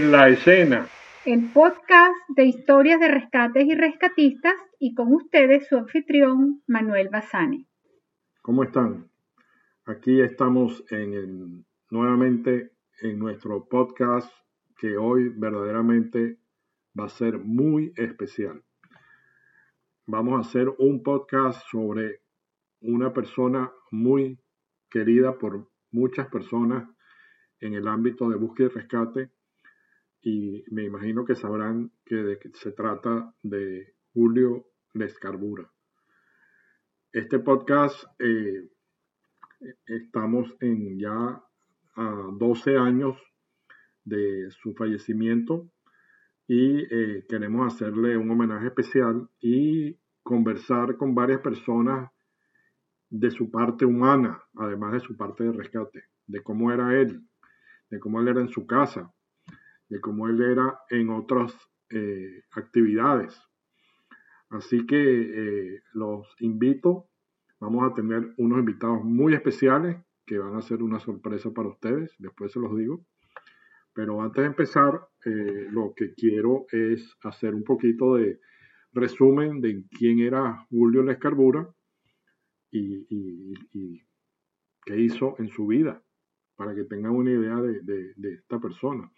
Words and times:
En 0.00 0.12
la 0.12 0.30
escena. 0.30 0.88
El 1.26 1.52
podcast 1.52 2.16
de 2.28 2.46
historias 2.46 2.98
de 3.00 3.08
rescates 3.08 3.66
y 3.66 3.74
rescatistas 3.74 4.54
y 4.78 4.94
con 4.94 5.12
ustedes 5.12 5.68
su 5.68 5.76
anfitrión 5.76 6.62
Manuel 6.66 7.10
Bazani. 7.10 7.66
¿Cómo 8.40 8.62
están? 8.62 9.10
Aquí 9.84 10.22
estamos 10.22 10.82
en 10.90 11.66
nuevamente 11.90 12.70
en 13.02 13.18
nuestro 13.18 13.68
podcast 13.68 14.32
que 14.78 14.96
hoy 14.96 15.28
verdaderamente 15.28 16.38
va 16.98 17.04
a 17.04 17.10
ser 17.10 17.38
muy 17.38 17.92
especial. 17.96 18.62
Vamos 20.06 20.38
a 20.38 20.48
hacer 20.48 20.72
un 20.78 21.02
podcast 21.02 21.60
sobre 21.70 22.22
una 22.80 23.12
persona 23.12 23.70
muy 23.90 24.40
querida 24.88 25.36
por 25.36 25.68
muchas 25.90 26.26
personas 26.28 26.88
en 27.60 27.74
el 27.74 27.86
ámbito 27.86 28.30
de 28.30 28.36
búsqueda 28.36 28.68
y 28.68 28.76
rescate 28.76 29.30
y 30.22 30.64
me 30.70 30.84
imagino 30.84 31.24
que 31.24 31.34
sabrán 31.34 31.90
que, 32.04 32.38
se 32.54 32.72
trata 32.72 33.34
de 33.42 33.94
Julio 34.12 34.66
Lescarbura. 34.92 35.70
Este 37.12 37.38
podcast 37.38 38.04
eh, 38.18 38.68
estamos 39.86 40.54
en 40.60 40.98
ya 40.98 41.42
a 41.96 42.28
12 42.32 42.76
años 42.76 43.16
de 44.04 44.50
su 44.50 44.74
fallecimiento 44.74 45.70
y 46.46 46.80
eh, 46.82 47.24
queremos 47.28 47.72
hacerle 47.72 48.16
un 48.16 48.30
homenaje 48.30 48.66
especial 48.66 49.28
y 49.40 49.96
conversar 50.22 50.96
con 50.96 51.14
varias 51.14 51.40
personas 51.40 52.10
de 53.08 53.30
su 53.30 53.50
parte 53.50 53.84
humana, 53.84 54.42
además 54.54 54.92
de 54.92 55.00
su 55.00 55.16
parte 55.16 55.44
de 55.44 55.52
rescate, 55.52 56.04
de 56.26 56.42
cómo 56.42 56.70
era 56.70 56.96
él, 57.00 57.22
de 57.88 57.98
cómo 57.98 58.20
él 58.20 58.28
era 58.28 58.40
en 58.40 58.48
su 58.48 58.66
casa, 58.66 59.12
de 59.90 60.00
cómo 60.00 60.28
él 60.28 60.40
era 60.40 60.80
en 60.88 61.10
otras 61.10 61.54
eh, 61.90 62.44
actividades. 62.52 63.38
Así 64.48 64.86
que 64.86 64.96
eh, 64.96 65.82
los 65.92 66.34
invito, 66.40 67.08
vamos 67.60 67.90
a 67.90 67.94
tener 67.94 68.32
unos 68.38 68.58
invitados 68.60 69.04
muy 69.04 69.34
especiales 69.34 69.98
que 70.24 70.38
van 70.38 70.56
a 70.56 70.62
ser 70.62 70.82
una 70.82 71.00
sorpresa 71.00 71.50
para 71.52 71.68
ustedes, 71.68 72.14
después 72.18 72.52
se 72.52 72.60
los 72.60 72.76
digo. 72.76 73.04
Pero 73.92 74.22
antes 74.22 74.42
de 74.42 74.46
empezar, 74.46 75.08
eh, 75.24 75.68
lo 75.70 75.92
que 75.94 76.14
quiero 76.14 76.66
es 76.70 77.16
hacer 77.22 77.54
un 77.54 77.64
poquito 77.64 78.14
de 78.14 78.40
resumen 78.92 79.60
de 79.60 79.84
quién 79.90 80.20
era 80.20 80.66
Julio 80.70 81.02
Lescarbura 81.02 81.68
y, 82.70 83.06
y, 83.72 84.02
qué 84.84 84.98
hizo 84.98 85.34
en 85.38 85.48
su 85.48 85.66
vida, 85.66 86.02
para 86.56 86.74
que 86.74 86.84
tengan 86.84 87.12
una 87.12 87.32
idea 87.32 87.56
de, 87.56 88.14
esta 88.32 88.58
persona. 88.58 89.10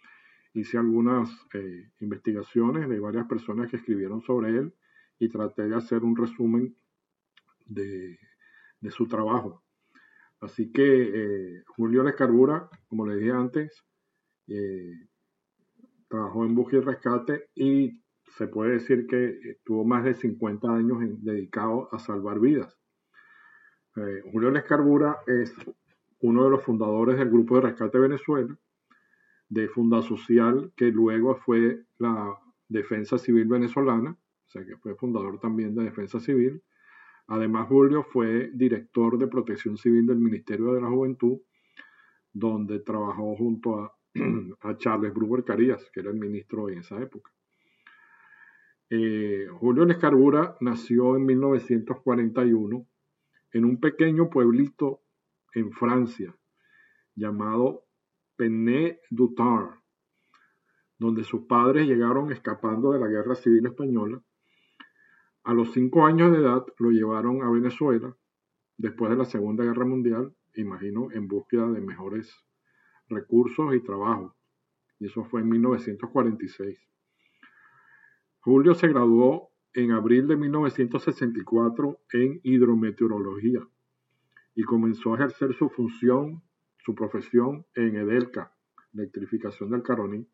Hice 0.53 0.77
algunas 0.77 1.29
eh, 1.53 1.89
investigaciones 1.99 2.87
de 2.87 2.99
varias 2.99 3.27
personas 3.27 3.69
que 3.69 3.77
escribieron 3.77 4.21
sobre 4.21 4.49
él 4.49 4.73
y 5.17 5.29
traté 5.29 5.67
de 5.67 5.75
hacer 5.75 6.03
un 6.03 6.15
resumen 6.15 6.75
de, 7.65 8.19
su 8.89 9.07
trabajo. 9.07 9.63
Así 10.41 10.71
que 10.71 10.83
eh, 10.83 11.63
Julio 11.67 12.03
Lescarbura, 12.03 12.69
como 12.87 13.07
le 13.07 13.15
dije 13.15 13.31
antes, 13.31 13.83
eh, 14.47 15.07
trabajó 16.07 16.45
en 16.45 16.53
búsqueda 16.53 16.81
y 16.81 16.85
rescate 16.85 17.49
y 17.55 18.03
se 18.37 18.47
puede 18.47 18.73
decir 18.73 19.07
que 19.07 19.57
tuvo 19.63 19.85
más 19.85 20.03
de 20.03 20.13
50 20.13 20.67
años 20.67 20.99
dedicado 21.23 21.89
a 21.91 21.99
salvar 21.99 22.39
vidas. 22.39 22.77
Julio 24.31 24.49
Lescarbura 24.49 25.19
es 25.27 25.53
uno 26.19 26.45
de 26.45 26.49
los 26.49 26.63
fundadores 26.63 27.17
del 27.17 27.29
Grupo 27.29 27.55
de 27.55 27.61
Rescate 27.61 27.99
Venezuela, 27.99 28.57
de 29.53 29.67
Funda 29.67 30.01
Social, 30.01 30.71
que 30.75 30.91
luego 30.91 31.35
fue 31.35 31.83
la 31.99 32.35
Defensa 32.67 33.17
Civil 33.19 33.45
Venezolana, 33.45 34.11
o 34.11 34.49
sea 34.49 34.65
que 34.65 34.77
fue 34.77 34.95
fundador 34.95 35.39
también 35.39 35.75
de 35.75 35.83
Defensa 35.83 36.19
Civil. 36.19 36.61
Además, 37.27 37.67
Julio 37.67 38.03
fue 38.03 38.49
director 38.53 39.17
de 39.17 39.27
Protección 39.27 39.77
Civil 39.77 40.07
del 40.07 40.17
Ministerio 40.17 40.73
de 40.73 40.81
la 40.81 40.89
Juventud, 40.89 41.39
donde 42.33 42.79
trabajó 42.79 43.35
junto 43.35 43.79
a, 43.79 43.95
Charles 44.77 45.13
Bruber 45.13 45.43
Carías, 45.43 45.89
que 45.91 45.99
era 45.99 46.09
el 46.09 46.17
ministro 46.17 46.69
en 46.69 46.79
esa 46.79 46.99
época. 47.01 47.31
Eh, 48.89 49.47
Julio 49.59 49.85
Lescarbura 49.85 50.57
nació 50.61 51.15
en 51.15 51.25
1941 51.25 52.87
en 53.53 53.65
un 53.65 53.79
pequeño 53.79 54.29
pueblito 54.29 55.01
en 55.53 55.71
Francia 55.71 56.35
llamado 57.15 57.85
Pené 58.35 58.99
du 59.09 59.35
donde 60.99 61.23
sus 61.23 61.45
padres 61.45 61.87
llegaron 61.87 62.31
escapando 62.31 62.91
de 62.91 62.99
la 62.99 63.07
Guerra 63.07 63.35
Civil 63.35 63.65
Española. 63.65 64.21
A 65.43 65.53
los 65.53 65.73
cinco 65.73 66.05
años 66.05 66.31
de 66.31 66.37
edad 66.37 66.65
lo 66.79 66.91
llevaron 66.91 67.43
a 67.43 67.49
Venezuela 67.49 68.15
después 68.77 69.11
de 69.11 69.17
la 69.17 69.25
Segunda 69.25 69.63
Guerra 69.63 69.85
Mundial, 69.85 70.33
imagino, 70.55 71.11
en 71.11 71.27
búsqueda 71.27 71.69
de 71.69 71.81
mejores 71.81 72.33
recursos 73.09 73.75
y 73.75 73.81
trabajo. 73.81 74.35
Y 74.99 75.07
eso 75.07 75.25
fue 75.25 75.41
en 75.41 75.49
1946. 75.49 76.79
Julio 78.39 78.73
se 78.75 78.87
graduó 78.87 79.49
en 79.73 79.91
abril 79.91 80.27
de 80.27 80.37
1964 80.37 81.99
en 82.13 82.39
hidrometeorología 82.43 83.67
y 84.55 84.63
comenzó 84.63 85.13
a 85.13 85.15
ejercer 85.15 85.53
su 85.55 85.69
función, 85.69 86.43
su 86.83 86.95
profesión 86.95 87.65
en 87.75 87.95
Edelca, 87.95 88.53
electrificación 88.93 89.71
del 89.71 89.83
Caroní. 89.83 90.27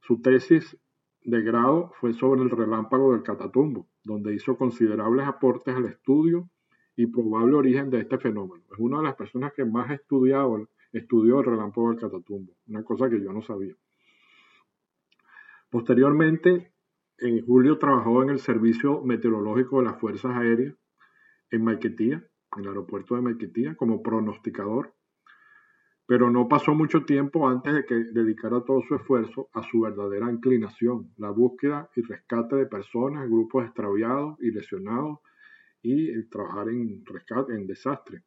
Su 0.00 0.20
tesis 0.20 0.76
de 1.24 1.42
grado 1.42 1.92
fue 2.00 2.12
sobre 2.12 2.42
el 2.42 2.50
relámpago 2.50 3.12
del 3.12 3.22
Catatumbo, 3.22 3.88
donde 4.04 4.34
hizo 4.34 4.56
considerables 4.56 5.26
aportes 5.26 5.74
al 5.74 5.86
estudio 5.86 6.48
y 6.96 7.06
probable 7.06 7.54
origen 7.54 7.90
de 7.90 8.00
este 8.00 8.18
fenómeno. 8.18 8.64
Es 8.72 8.78
una 8.78 8.98
de 8.98 9.04
las 9.04 9.16
personas 9.16 9.52
que 9.52 9.64
más 9.64 9.90
estudió 9.90 10.60
el 10.90 11.44
relámpago 11.44 11.90
del 11.90 12.00
Catatumbo, 12.00 12.52
una 12.68 12.82
cosa 12.84 13.10
que 13.10 13.20
yo 13.20 13.32
no 13.32 13.42
sabía. 13.42 13.74
Posteriormente, 15.70 16.72
en 17.18 17.44
julio 17.44 17.78
trabajó 17.78 18.22
en 18.22 18.30
el 18.30 18.38
Servicio 18.38 19.02
Meteorológico 19.02 19.78
de 19.78 19.86
las 19.86 19.98
Fuerzas 20.00 20.36
Aéreas 20.36 20.74
en 21.50 21.64
Maiquetía, 21.64 22.24
en 22.56 22.62
el 22.62 22.68
aeropuerto 22.68 23.14
de 23.14 23.22
Maiquetía, 23.22 23.74
como 23.74 24.02
pronosticador, 24.02 24.94
pero 26.06 26.30
no 26.30 26.46
pasó 26.46 26.74
mucho 26.74 27.04
tiempo 27.04 27.48
antes 27.48 27.74
de 27.74 27.84
que 27.84 27.94
dedicara 27.94 28.62
todo 28.62 28.80
su 28.82 28.94
esfuerzo 28.94 29.48
a 29.52 29.62
su 29.64 29.80
verdadera 29.80 30.30
inclinación, 30.30 31.12
la 31.16 31.30
búsqueda 31.30 31.90
y 31.96 32.02
rescate 32.02 32.54
de 32.54 32.66
personas, 32.66 33.28
grupos 33.28 33.64
extraviados 33.64 34.36
y 34.40 34.52
lesionados 34.52 35.18
y 35.82 36.10
el 36.10 36.28
trabajar 36.30 36.68
en 36.68 37.04
rescate, 37.04 37.54
en 37.54 37.66
desastre. 37.66 38.22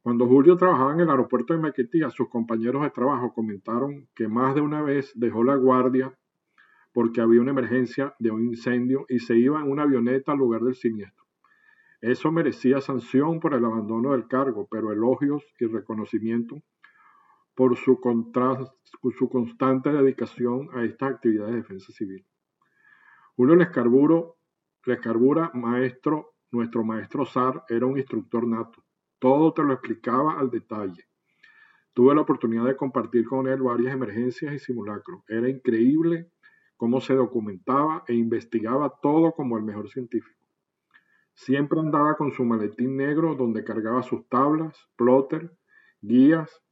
Cuando 0.00 0.26
Julio 0.26 0.56
trabajaba 0.56 0.94
en 0.94 1.00
el 1.00 1.10
aeropuerto 1.10 1.52
de 1.52 1.60
Maiquetía, 1.60 2.08
sus 2.08 2.30
compañeros 2.30 2.82
de 2.82 2.90
trabajo 2.90 3.34
comentaron 3.34 4.08
que 4.14 4.26
más 4.26 4.54
de 4.54 4.62
una 4.62 4.82
vez 4.82 5.12
dejó 5.14 5.44
la 5.44 5.56
guardia 5.56 6.16
porque 6.94 7.20
había 7.20 7.42
una 7.42 7.50
emergencia 7.50 8.14
de 8.18 8.30
un 8.30 8.44
incendio 8.44 9.04
y 9.08 9.18
se 9.18 9.36
iba 9.36 9.60
en 9.60 9.70
una 9.70 9.82
avioneta 9.82 10.32
al 10.32 10.38
lugar 10.38 10.62
del 10.62 10.74
siniestro. 10.74 11.27
Eso 12.00 12.30
merecía 12.30 12.80
sanción 12.80 13.40
por 13.40 13.54
el 13.54 13.64
abandono 13.64 14.12
del 14.12 14.28
cargo, 14.28 14.68
pero 14.70 14.92
elogios 14.92 15.44
y 15.58 15.66
reconocimiento 15.66 16.62
por 17.56 17.76
su, 17.76 17.98
constante 19.28 19.90
dedicación 19.90 20.68
a 20.74 20.84
estas 20.84 21.14
actividades 21.14 21.54
de 21.54 21.60
defensa 21.60 21.92
civil. 21.92 22.24
Julio 23.34 23.56
Lescarburo, 23.56 24.36
Lescarbura, 24.84 25.50
maestro, 25.54 26.34
nuestro 26.52 26.84
maestro 26.84 27.26
SAR, 27.26 27.64
era 27.68 27.84
un 27.84 27.98
instructor 27.98 28.46
nato. 28.46 28.84
Todo 29.18 29.52
te 29.52 29.64
lo 29.64 29.72
explicaba 29.72 30.38
al 30.38 30.50
detalle. 30.50 31.08
Tuve 31.94 32.14
la 32.14 32.20
oportunidad 32.20 32.64
de 32.64 32.76
compartir 32.76 33.26
con 33.26 33.48
él 33.48 33.60
varias 33.60 33.92
emergencias 33.92 34.54
y 34.54 34.60
simulacros. 34.60 35.24
Era 35.26 35.48
increíble 35.48 36.30
cómo 36.76 37.00
se 37.00 37.14
documentaba 37.14 38.04
e 38.06 38.14
investigaba 38.14 39.00
todo 39.02 39.32
como 39.32 39.58
el 39.58 39.64
mejor 39.64 39.88
científico. 39.88 40.37
Siempre 41.38 41.78
andaba 41.78 42.16
con 42.16 42.32
su 42.32 42.44
maletín 42.44 42.96
negro 42.96 43.36
donde 43.36 43.62
cargaba 43.62 44.02
sus 44.02 44.28
tablas, 44.28 44.76
plotter, 44.96 45.56
guías, 46.00 46.64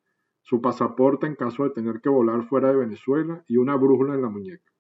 su 0.42 0.60
pasaporte 0.60 1.28
en 1.28 1.36
caso 1.36 1.62
de 1.62 1.70
tener 1.70 2.00
que 2.00 2.08
volar 2.08 2.42
fuera 2.48 2.70
de 2.70 2.78
Venezuela 2.78 3.44
y 3.46 3.58
una 3.58 3.76
brújula 3.76 4.14
en 4.14 4.22
la 4.22 4.28
muñeca. 4.28 4.72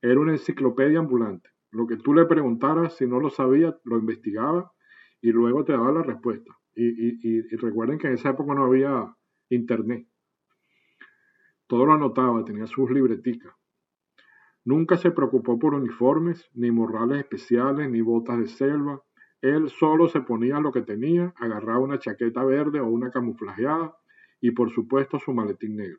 Era 0.00 0.18
una 0.18 0.32
enciclopedia 0.32 1.00
ambulante. 1.00 1.50
Lo 1.70 1.86
que 1.86 1.98
tú 1.98 2.14
le 2.14 2.24
preguntaras, 2.24 2.96
si 2.96 3.06
no 3.06 3.20
lo 3.20 3.28
sabía, 3.28 3.78
lo 3.84 3.98
investigaba 3.98 4.72
y 5.20 5.32
luego 5.32 5.64
te 5.64 5.72
daba 5.72 5.92
la 5.92 6.02
respuesta. 6.02 6.56
Y, 6.74 7.42
recuerden 7.58 7.98
que 7.98 8.06
en 8.06 8.14
esa 8.14 8.30
época 8.30 8.54
no 8.54 8.64
había 8.64 9.14
internet. 9.50 10.08
Todo 11.66 11.84
lo 11.84 11.92
anotaba, 11.92 12.42
tenía 12.42 12.66
sus 12.66 12.90
libreticas. 12.90 13.52
Nunca 14.64 14.96
se 14.96 15.10
preocupó 15.10 15.58
por 15.58 15.74
uniformes, 15.74 16.48
ni 16.54 16.70
morrales 16.70 17.18
especiales, 17.18 17.90
ni 17.90 18.00
botas 18.00 18.38
de 18.38 18.46
selva. 18.46 19.02
Él 19.42 19.68
solo 19.68 20.08
se 20.08 20.22
ponía 20.22 20.58
lo 20.58 20.72
que 20.72 20.80
tenía, 20.80 21.34
agarraba 21.36 21.80
una 21.80 21.98
chaqueta 21.98 22.42
verde 22.44 22.80
o 22.80 22.86
una 22.86 23.10
camuflajeada 23.10 23.94
y 24.40 24.52
por 24.52 24.70
supuesto 24.70 25.18
su 25.18 25.34
maletín 25.34 25.76
negro. 25.76 25.98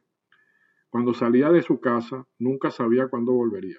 Cuando 0.90 1.14
salía 1.14 1.52
de 1.52 1.62
su 1.62 1.80
casa, 1.80 2.28
nunca 2.40 2.72
sabía 2.72 3.08
cuándo 3.08 3.34
volvería. 3.34 3.78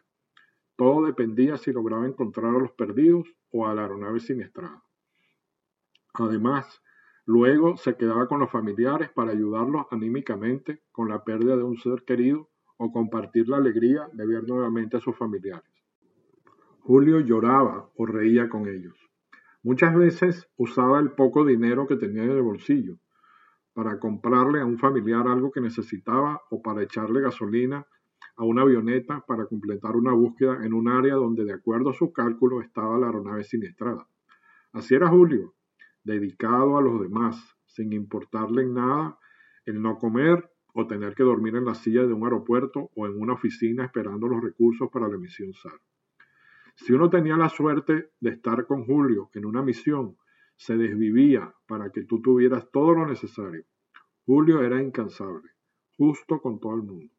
Todo 0.77 1.07
dependía 1.07 1.57
si 1.57 1.73
lograba 1.73 2.07
encontrar 2.07 2.55
a 2.55 2.59
los 2.59 2.71
perdidos 2.73 3.27
o 3.51 3.67
a 3.67 3.75
la 3.75 3.83
aeronave 3.83 4.21
siniestrada. 4.21 4.85
Además, 6.15 6.81
luego 7.25 7.77
se 7.77 7.97
quedaba 7.97 8.29
con 8.29 8.41
los 8.41 8.51
familiares 8.51 9.11
para 9.11 9.33
ayudarlos 9.33 9.87
anímicamente 9.91 10.83
con 10.93 11.09
la 11.09 11.25
pérdida 11.25 11.57
de 11.57 11.65
un 11.65 11.77
ser 11.77 12.05
querido 12.05 12.51
o 12.77 12.93
compartir 12.93 13.49
la 13.49 13.57
alegría 13.57 14.09
de 14.13 14.27
ver 14.27 14.47
nuevamente 14.47 14.97
a 14.97 15.01
sus 15.01 15.17
familiares. 15.17 15.71
Julio 16.81 17.21
lloraba 17.21 17.91
o 17.97 18.07
reía 18.07 18.49
con 18.49 18.69
ellos. 18.69 18.97
Muchas 19.63 19.95
veces 19.97 20.49
usaba 20.57 21.01
el 21.01 21.11
poco 21.11 21.45
dinero 21.45 21.87
que 21.87 21.97
tenía 21.97 22.23
en 22.23 22.31
el 22.31 22.43
bolsillo 22.43 22.99
para 23.73 23.99
comprarle 23.99 24.61
a 24.61 24.65
un 24.65 24.79
familiar 24.79 25.27
algo 25.27 25.51
que 25.51 25.61
necesitaba 25.61 26.43
o 26.51 26.63
para 26.63 26.83
echarle 26.83 27.21
gasolina 27.21 27.87
a 28.37 28.45
una 28.45 28.63
avioneta 28.63 29.25
para 29.27 29.47
completar 29.47 29.97
una 29.97 30.13
búsqueda 30.13 30.65
en 30.65 30.73
un 30.73 30.89
área 30.89 31.15
donde 31.15 31.45
de 31.45 31.55
acuerdo 31.55 31.91
a 31.91 31.95
su 31.95 32.13
cálculo 32.13 32.61
estaba 32.61 32.99
la 32.99 33.07
aeronave 33.07 33.45
siniestrada. 33.45 34.07
Así 34.73 34.95
era 34.95 35.09
Julio, 35.09 35.55
dedicado 36.05 36.79
a 36.79 36.83
los 36.83 37.01
demás, 37.01 37.57
sin 37.67 37.93
importarle 37.93 38.63
en 38.63 38.75
nada 38.75 39.19
el 39.65 39.83
no 39.83 39.99
comer 39.99 40.51
o 40.79 40.87
tener 40.87 41.15
que 41.15 41.23
dormir 41.23 41.57
en 41.57 41.65
la 41.65 41.75
silla 41.75 42.03
de 42.05 42.13
un 42.13 42.25
aeropuerto 42.25 42.91
o 42.95 43.07
en 43.07 43.19
una 43.19 43.33
oficina 43.33 43.87
esperando 43.87 44.29
los 44.29 44.43
recursos 44.43 44.91
para 44.91 45.09
la 45.09 45.17
misión 45.17 45.55
SAR. 45.55 45.81
Si 46.75 46.93
uno 46.93 47.09
tenía 47.09 47.35
la 47.39 47.49
suerte 47.49 48.11
de 48.21 48.31
estar 48.31 48.67
con 48.67 48.85
Julio 48.85 49.31
en 49.33 49.47
una 49.47 49.63
misión, 49.63 50.19
se 50.55 50.77
desvivía 50.77 51.55
para 51.67 51.91
que 51.91 52.03
tú 52.03 52.21
tuvieras 52.21 52.71
todo 52.71 52.93
lo 52.93 53.07
necesario. 53.07 53.65
Julio 54.27 54.61
era 54.61 54.83
incansable, 54.83 55.51
justo 55.97 56.43
con 56.43 56.61
todo 56.61 56.75
el 56.75 56.83
mundo. 56.83 57.11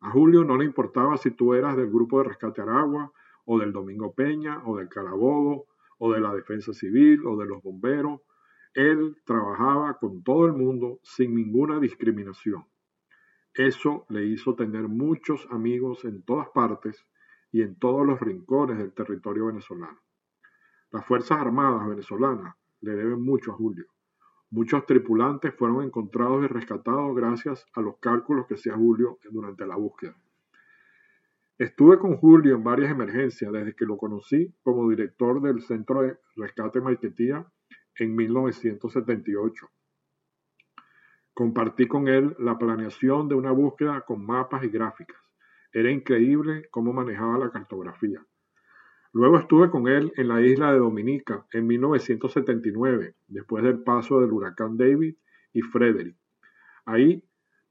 A 0.00 0.10
Julio 0.10 0.42
no 0.42 0.56
le 0.56 0.64
importaba 0.64 1.16
si 1.18 1.30
tú 1.30 1.54
eras 1.54 1.76
del 1.76 1.90
grupo 1.90 2.18
de 2.18 2.30
rescate 2.30 2.62
Aragua, 2.62 3.12
o 3.44 3.60
del 3.60 3.72
Domingo 3.72 4.12
Peña, 4.12 4.60
o 4.66 4.76
del 4.76 4.88
Carabobo, 4.88 5.66
o 5.98 6.12
de 6.12 6.20
la 6.20 6.34
Defensa 6.34 6.72
Civil, 6.72 7.24
o 7.24 7.36
de 7.36 7.46
los 7.46 7.62
bomberos. 7.62 8.22
Él 8.74 9.16
trabajaba 9.24 9.98
con 9.98 10.24
todo 10.24 10.46
el 10.46 10.52
mundo 10.52 10.98
sin 11.04 11.36
ninguna 11.36 11.78
discriminación. 11.78 12.64
Eso 13.58 14.06
le 14.08 14.24
hizo 14.24 14.54
tener 14.54 14.86
muchos 14.86 15.48
amigos 15.50 16.04
en 16.04 16.22
todas 16.22 16.48
partes 16.50 17.04
y 17.50 17.62
en 17.62 17.74
todos 17.74 18.06
los 18.06 18.20
rincones 18.20 18.78
del 18.78 18.92
territorio 18.92 19.46
venezolano. 19.46 19.98
Las 20.92 21.04
Fuerzas 21.04 21.40
Armadas 21.40 21.88
venezolanas 21.88 22.54
le 22.82 22.92
deben 22.92 23.20
mucho 23.20 23.50
a 23.50 23.56
Julio. 23.56 23.86
Muchos 24.50 24.86
tripulantes 24.86 25.52
fueron 25.56 25.82
encontrados 25.82 26.44
y 26.44 26.46
rescatados 26.46 27.16
gracias 27.16 27.66
a 27.74 27.80
los 27.80 27.96
cálculos 27.98 28.46
que 28.46 28.54
hacía 28.54 28.76
Julio 28.76 29.18
durante 29.28 29.66
la 29.66 29.74
búsqueda. 29.74 30.14
Estuve 31.58 31.98
con 31.98 32.16
Julio 32.16 32.54
en 32.54 32.62
varias 32.62 32.92
emergencias 32.92 33.50
desde 33.50 33.74
que 33.74 33.86
lo 33.86 33.98
conocí 33.98 34.54
como 34.62 34.88
director 34.88 35.42
del 35.42 35.62
Centro 35.62 36.02
de 36.02 36.16
Rescate 36.36 36.80
Maiquetía 36.80 37.44
en 37.96 38.14
1978. 38.14 39.68
Compartí 41.38 41.86
con 41.86 42.08
él 42.08 42.34
la 42.40 42.58
planeación 42.58 43.28
de 43.28 43.36
una 43.36 43.52
búsqueda 43.52 44.00
con 44.00 44.26
mapas 44.26 44.64
y 44.64 44.70
gráficas. 44.70 45.22
Era 45.72 45.88
increíble 45.88 46.66
cómo 46.72 46.92
manejaba 46.92 47.38
la 47.38 47.52
cartografía. 47.52 48.26
Luego 49.12 49.38
estuve 49.38 49.70
con 49.70 49.86
él 49.86 50.12
en 50.16 50.26
la 50.26 50.40
isla 50.40 50.72
de 50.72 50.80
Dominica 50.80 51.46
en 51.52 51.68
1979, 51.68 53.14
después 53.28 53.62
del 53.62 53.84
paso 53.84 54.18
del 54.18 54.32
huracán 54.32 54.76
David 54.76 55.14
y 55.52 55.62
Frederick. 55.62 56.16
Ahí 56.84 57.22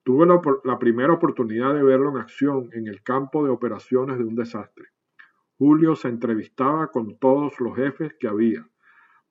tuve 0.05 0.25
la, 0.25 0.39
la, 0.63 0.79
primera 0.79 1.11
oportunidad 1.11 1.73
de 1.73 1.83
verlo 1.83 2.11
en 2.11 2.19
acción 2.19 2.69
en 2.71 2.87
el 2.87 3.03
campo 3.03 3.43
de 3.43 3.49
operaciones 3.49 4.17
de 4.17 4.23
un 4.23 4.35
desastre. 4.35 4.85
Julio 5.57 5.97
se 5.97 6.07
entrevistaba 6.07 6.87
con 6.87 7.19
todos 7.19 7.59
los 7.59 7.75
jefes 7.75 8.15
que 8.17 8.29
había, 8.29 8.65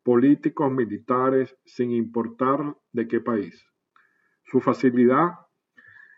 políticos, 0.03 0.71
militares, 0.71 1.57
sin 1.65 1.91
importar 1.93 2.77
de 2.93 3.09
qué 3.09 3.21
país. 3.23 3.67
Su 4.49 4.61
facilidad 4.61 5.41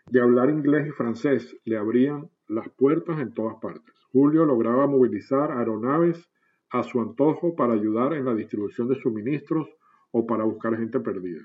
de 0.05 0.21
hablar 0.21 0.51
inglés 0.51 0.87
y 0.87 0.91
francés 0.91 1.57
le 1.65 1.77
abrían 1.77 2.29
las 2.47 2.69
puertas 2.69 3.19
en 3.19 3.33
todas 3.33 3.55
partes. 3.59 3.95
Julio 4.11 4.45
lograba 4.45 4.85
movilizar 4.85 5.51
aeronaves 5.51 6.29
a 6.69 6.83
su 6.83 7.01
antojo 7.01 7.55
para 7.55 7.73
ayudar 7.73 8.13
en 8.13 8.25
la 8.25 8.35
distribución 8.35 8.87
de 8.87 9.01
suministros 9.01 9.67
o 10.11 10.27
para 10.27 10.43
buscar 10.43 10.77
gente 10.77 10.99
perdida. 10.99 11.41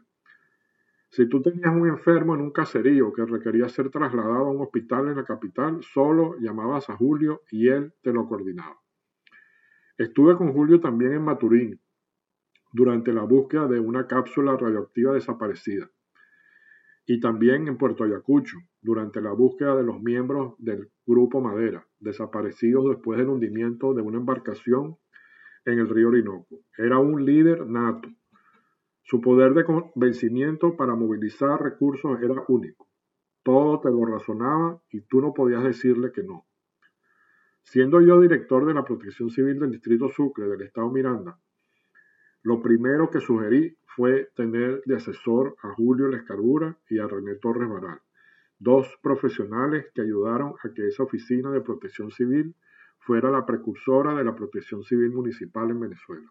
Si 1.09 1.27
tú 1.27 1.41
tenías 1.41 1.75
un 1.75 1.89
enfermo 1.89 2.35
en 2.35 2.43
un 2.43 2.51
caserío 2.51 3.15
que 3.15 3.25
requería 3.25 3.67
ser 3.71 3.89
trasladado 3.89 4.45
a 4.45 4.51
un 4.51 4.61
hospital 4.61 5.09
en 5.09 5.17
la 5.17 5.25
capital, 5.25 5.83
solo 5.83 6.37
llamabas 6.39 6.91
a 6.91 6.97
Julio 6.97 7.41
y 7.51 7.69
él 7.69 7.95
te 8.03 8.13
lo 8.13 8.29
coordinaba. 8.29 8.79
Estuve 9.97 10.37
con 10.37 10.53
Julio 10.53 10.81
también 10.81 11.13
en 11.13 11.23
Maturín 11.23 11.81
durante 12.73 13.11
la 13.11 13.23
búsqueda 13.23 13.69
de 13.69 13.81
una 13.81 14.07
cápsula 14.07 14.55
radioactiva 14.59 15.15
desaparecida 15.15 15.89
y 17.07 17.21
también 17.21 17.69
en 17.69 17.77
Puerto 17.77 18.05
Ayacucho, 18.05 18.59
durante 18.81 19.21
la 19.21 19.33
búsqueda 19.33 19.77
de 19.77 19.83
los 19.83 20.01
miembros 20.03 20.55
del 20.59 20.91
Grupo 21.07 21.41
Madera, 21.41 21.87
desaparecidos 21.99 22.89
después 22.89 23.19
del 23.19 23.29
hundimiento 23.29 23.93
de 23.93 24.03
una 24.03 24.19
embarcación 24.19 24.97
en 25.67 25.79
el 25.79 25.89
río 25.89 26.09
Orinoco. 26.09 26.61
Era 26.77 26.99
un 26.99 27.25
líder 27.25 27.67
nato. 27.67 28.09
Su 29.03 29.21
poder 29.21 29.53
de 29.53 29.65
convencimiento 29.65 30.77
para 30.77 30.95
movilizar 30.95 31.63
recursos 31.63 32.19
era 32.23 32.43
único. 32.49 32.89
Todo 33.43 33.81
te 33.81 33.91
lo 33.91 34.07
razonaba 34.07 34.81
y 34.91 35.03
tú 35.03 35.21
no 35.21 35.35
podías 35.35 35.63
decirle 35.63 36.11
que 36.11 36.23
no. 36.23 36.47
Siendo 37.63 38.01
yo 38.01 38.21
director 38.21 38.65
de 38.67 38.75
la 38.75 38.85
Protección 38.85 39.29
Civil 39.31 39.59
del 39.59 39.73
Distrito 39.73 40.09
Sucre 40.09 40.47
del 40.47 40.63
Estado 40.63 40.91
Miranda, 40.91 41.39
lo 42.45 42.61
primero 42.61 43.11
que 43.11 43.21
sugerí 43.21 43.77
fue 43.97 44.31
tener 44.37 44.83
de 44.85 44.97
asesor 44.97 45.57
a 45.63 45.73
Julio 45.73 46.09
Lescarbura 46.09 46.79
y 46.91 46.99
a 46.99 47.07
René 47.07 47.37
Torres 47.37 47.69
Baral, 47.69 48.01
dos 48.59 48.87
profesionales 49.03 49.87
que 49.95 50.03
ayudaron 50.03 50.55
a 50.63 50.69
que 50.75 50.87
esa 50.87 51.05
oficina 51.05 51.51
de 51.51 51.63
protección 51.63 52.11
civil 52.11 52.55
fuera 52.99 53.31
la 53.31 53.47
precursora 53.47 54.15
de 54.15 54.25
la 54.25 54.35
protección 54.35 54.83
civil 54.85 55.11
municipal 55.11 55.71
en 55.71 55.81
Venezuela. 55.81 56.31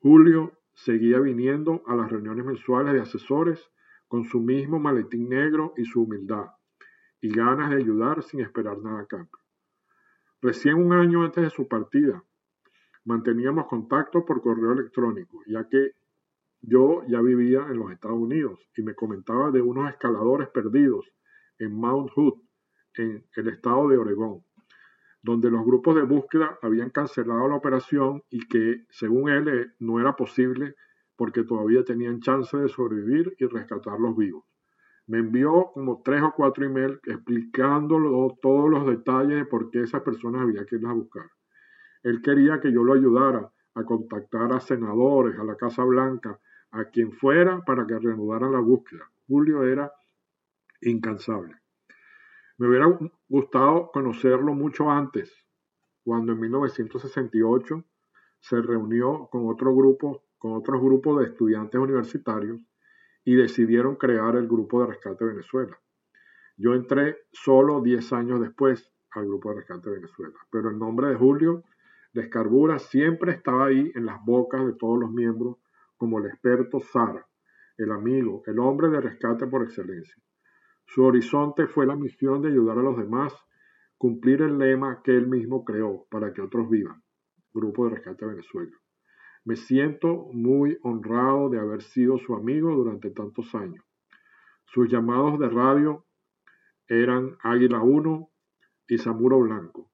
Julio 0.00 0.52
seguía 0.74 1.18
viniendo 1.18 1.82
a 1.86 1.96
las 1.96 2.10
reuniones 2.10 2.44
mensuales 2.44 2.92
de 2.92 3.00
asesores 3.00 3.70
con 4.06 4.24
su 4.24 4.40
mismo 4.40 4.78
maletín 4.78 5.30
negro 5.30 5.72
y 5.78 5.86
su 5.86 6.02
humildad, 6.02 6.46
y 7.22 7.30
ganas 7.30 7.70
de 7.70 7.76
ayudar 7.76 8.22
sin 8.22 8.40
esperar 8.40 8.78
nada 8.78 9.00
a 9.00 9.06
cambio. 9.06 9.38
Recién 10.42 10.74
un 10.74 10.92
año 10.92 11.24
antes 11.24 11.42
de 11.44 11.50
su 11.50 11.68
partida, 11.68 12.22
manteníamos 13.10 13.66
contacto 13.66 14.24
por 14.24 14.40
correo 14.40 14.72
electrónico, 14.72 15.40
ya 15.46 15.68
que 15.68 15.92
yo 16.62 17.02
ya 17.08 17.20
vivía 17.20 17.66
en 17.68 17.78
los 17.78 17.90
Estados 17.90 18.18
Unidos 18.18 18.60
y 18.76 18.82
me 18.82 18.94
comentaba 18.94 19.50
de 19.50 19.60
unos 19.60 19.90
escaladores 19.90 20.48
perdidos 20.48 21.10
en 21.58 21.72
Mount 21.72 22.10
Hood, 22.14 22.34
en 22.94 23.24
el 23.36 23.48
estado 23.48 23.88
de 23.88 23.98
Oregón, 23.98 24.44
donde 25.22 25.50
los 25.50 25.64
grupos 25.64 25.96
de 25.96 26.02
búsqueda 26.02 26.58
habían 26.62 26.90
cancelado 26.90 27.48
la 27.48 27.56
operación 27.56 28.22
y 28.30 28.46
que, 28.46 28.84
según 28.90 29.28
él, 29.28 29.48
eh, 29.48 29.66
no 29.80 30.00
era 30.00 30.14
posible 30.14 30.74
porque 31.16 31.44
todavía 31.44 31.84
tenían 31.84 32.20
chance 32.20 32.56
de 32.56 32.68
sobrevivir 32.68 33.34
y 33.38 33.46
rescatarlos 33.46 34.16
vivos. 34.16 34.44
Me 35.06 35.18
envió 35.18 35.70
como 35.74 36.00
tres 36.04 36.22
o 36.22 36.32
cuatro 36.36 36.64
emails 36.64 37.00
explicando 37.04 37.96
todos 38.40 38.70
los 38.70 38.86
detalles 38.86 39.36
de 39.36 39.44
por 39.44 39.70
qué 39.70 39.80
esas 39.80 40.02
personas 40.02 40.42
había 40.42 40.64
que 40.64 40.76
irlas 40.76 40.92
a 40.92 40.94
buscar. 40.94 41.26
Él 42.02 42.22
quería 42.22 42.60
que 42.60 42.72
yo 42.72 42.82
lo 42.82 42.94
ayudara 42.94 43.50
a 43.74 43.84
contactar 43.84 44.52
a 44.52 44.60
senadores, 44.60 45.38
a 45.38 45.44
la 45.44 45.56
Casa 45.56 45.84
Blanca, 45.84 46.38
a 46.72 46.84
quien 46.86 47.12
fuera 47.12 47.62
para 47.64 47.86
que 47.86 47.98
reanudaran 47.98 48.52
la 48.52 48.60
búsqueda. 48.60 49.10
Julio 49.26 49.62
era 49.64 49.92
incansable. 50.80 51.56
Me 52.58 52.68
hubiera 52.68 52.86
gustado 53.28 53.90
conocerlo 53.92 54.54
mucho 54.54 54.90
antes, 54.90 55.32
cuando 56.04 56.32
en 56.32 56.40
1968 56.40 57.84
se 58.38 58.60
reunió 58.62 59.28
con 59.30 59.48
otro 59.48 59.74
grupo, 59.74 60.24
con 60.38 60.52
otros 60.52 60.80
grupos 60.80 61.20
de 61.20 61.26
estudiantes 61.26 61.80
universitarios 61.80 62.60
y 63.24 63.34
decidieron 63.34 63.96
crear 63.96 64.36
el 64.36 64.48
Grupo 64.48 64.80
de 64.80 64.88
Rescate 64.88 65.24
Venezuela. 65.24 65.78
Yo 66.56 66.74
entré 66.74 67.18
solo 67.32 67.80
10 67.80 68.12
años 68.12 68.40
después 68.40 68.90
al 69.12 69.26
Grupo 69.26 69.50
de 69.50 69.56
Rescate 69.56 69.90
Venezuela, 69.90 70.34
pero 70.50 70.70
el 70.70 70.78
nombre 70.78 71.08
de 71.08 71.16
Julio 71.16 71.64
Descarbura 72.12 72.78
siempre 72.78 73.32
estaba 73.32 73.66
ahí 73.66 73.92
en 73.94 74.06
las 74.06 74.24
bocas 74.24 74.66
de 74.66 74.72
todos 74.74 74.98
los 74.98 75.12
miembros 75.12 75.58
como 75.96 76.18
el 76.18 76.26
experto 76.26 76.80
Sara, 76.80 77.26
el 77.76 77.92
amigo, 77.92 78.42
el 78.46 78.58
hombre 78.58 78.88
de 78.88 79.00
rescate 79.00 79.46
por 79.46 79.62
excelencia. 79.62 80.20
Su 80.86 81.04
horizonte 81.04 81.66
fue 81.68 81.86
la 81.86 81.94
misión 81.94 82.42
de 82.42 82.48
ayudar 82.48 82.78
a 82.78 82.82
los 82.82 82.96
demás, 82.96 83.32
cumplir 83.96 84.42
el 84.42 84.58
lema 84.58 85.02
que 85.04 85.12
él 85.12 85.28
mismo 85.28 85.64
creó 85.64 86.06
para 86.10 86.32
que 86.32 86.42
otros 86.42 86.68
vivan, 86.68 87.00
Grupo 87.52 87.84
de 87.84 87.94
Rescate 87.94 88.26
Venezuela. 88.26 88.76
Me 89.44 89.56
siento 89.56 90.28
muy 90.32 90.78
honrado 90.82 91.48
de 91.48 91.60
haber 91.60 91.82
sido 91.82 92.18
su 92.18 92.34
amigo 92.34 92.74
durante 92.74 93.10
tantos 93.10 93.54
años. 93.54 93.84
Sus 94.64 94.90
llamados 94.90 95.38
de 95.38 95.48
radio 95.48 96.06
eran 96.88 97.36
Águila 97.42 97.82
1 97.82 98.30
y 98.88 98.98
Zamuro 98.98 99.38
Blanco. 99.40 99.89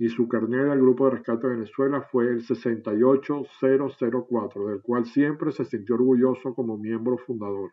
Y 0.00 0.08
su 0.08 0.26
carnet 0.28 0.66
del 0.66 0.80
Grupo 0.80 1.04
de 1.04 1.10
Rescate 1.16 1.46
de 1.46 1.56
Venezuela 1.56 2.00
fue 2.00 2.30
el 2.30 2.42
68004, 2.42 4.68
del 4.68 4.80
cual 4.80 5.04
siempre 5.04 5.52
se 5.52 5.66
sintió 5.66 5.96
orgulloso 5.96 6.54
como 6.54 6.78
miembro 6.78 7.18
fundador. 7.18 7.72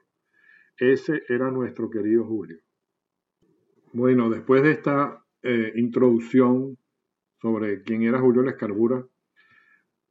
Ese 0.75 1.24
era 1.29 1.50
nuestro 1.51 1.89
querido 1.89 2.25
Julio. 2.25 2.60
Bueno, 3.93 4.29
después 4.29 4.62
de 4.62 4.72
esta 4.72 5.24
eh, 5.41 5.72
introducción 5.77 6.77
sobre 7.41 7.81
quién 7.84 8.03
era 8.03 8.19
Julio 8.19 8.41
Lescarbura, 8.41 9.07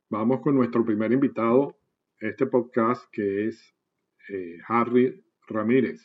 vamos 0.08 0.40
con 0.40 0.54
nuestro 0.54 0.86
primer 0.86 1.12
invitado, 1.12 1.76
este 2.18 2.46
podcast 2.46 3.04
que 3.12 3.48
es 3.48 3.74
eh, 4.30 4.56
Harry 4.66 5.22
Ramírez, 5.48 6.00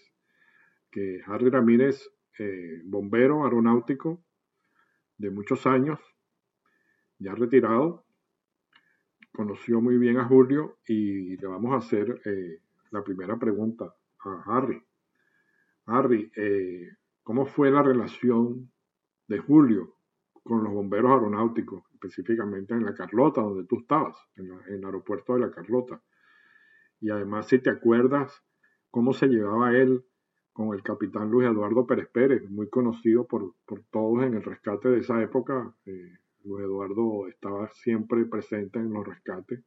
que 0.92 1.22
Harry 1.26 1.50
Ramírez, 1.50 2.06
eh, 2.38 2.82
bombero 2.84 3.46
aeronáutico 3.46 4.26
de 5.22 5.30
muchos 5.32 5.66
años, 5.68 6.00
ya 7.20 7.34
retirado, 7.36 8.06
conoció 9.32 9.80
muy 9.80 9.98
bien 9.98 10.18
a 10.18 10.26
Julio 10.26 10.80
y 10.88 11.38
le 11.38 11.48
vamos 11.48 11.74
a 11.74 11.78
hacer 11.78 12.20
la 12.90 13.04
primera 13.04 13.38
pregunta 13.38 13.96
a 14.26 14.44
Harry. 14.48 14.84
Harry, 15.86 16.32
¿Cómo 17.24 17.46
fue 17.46 17.70
la 17.70 17.84
relación 17.84 18.72
de 19.28 19.38
Julio 19.38 19.96
con 20.44 20.64
los 20.64 20.74
bomberos 20.74 21.12
aeronáuticos, 21.12 21.84
específicamente 21.94 22.74
en 22.74 22.84
la 22.84 22.96
Carlota, 22.96 23.42
donde 23.42 23.66
tú 23.66 23.80
estabas, 23.80 24.18
en, 24.36 24.50
el 24.68 24.84
aeropuerto 24.84 25.36
de 25.36 25.42
la 25.42 25.52
Carlota? 25.52 26.02
Y 27.00 27.12
además, 27.12 27.48
si 27.48 27.60
te 27.60 27.70
acuerdas, 27.70 28.44
cómo 28.90 29.14
se 29.14 29.28
llevaba 29.28 29.78
él 29.78 30.04
con 30.54 30.76
el 30.76 30.84
capitán 30.84 31.30
Luis 31.30 31.48
Eduardo 31.48 31.86
Pérez 31.86 32.10
Pérez, 32.10 32.50
muy 32.50 32.70
conocido 32.70 33.26
por, 33.26 33.56
todos 33.92 34.24
en 34.24 34.34
el 34.36 34.44
rescate 34.44 34.90
de 34.90 35.00
esa 35.00 35.22
época. 35.22 35.74
Eh, 35.86 36.18
Luis 36.44 36.64
Eduardo 36.64 37.28
estaba 37.28 37.70
siempre 37.70 38.26
presente 38.26 38.80
en 38.80 38.92
los 38.94 39.08
rescates. 39.08 39.64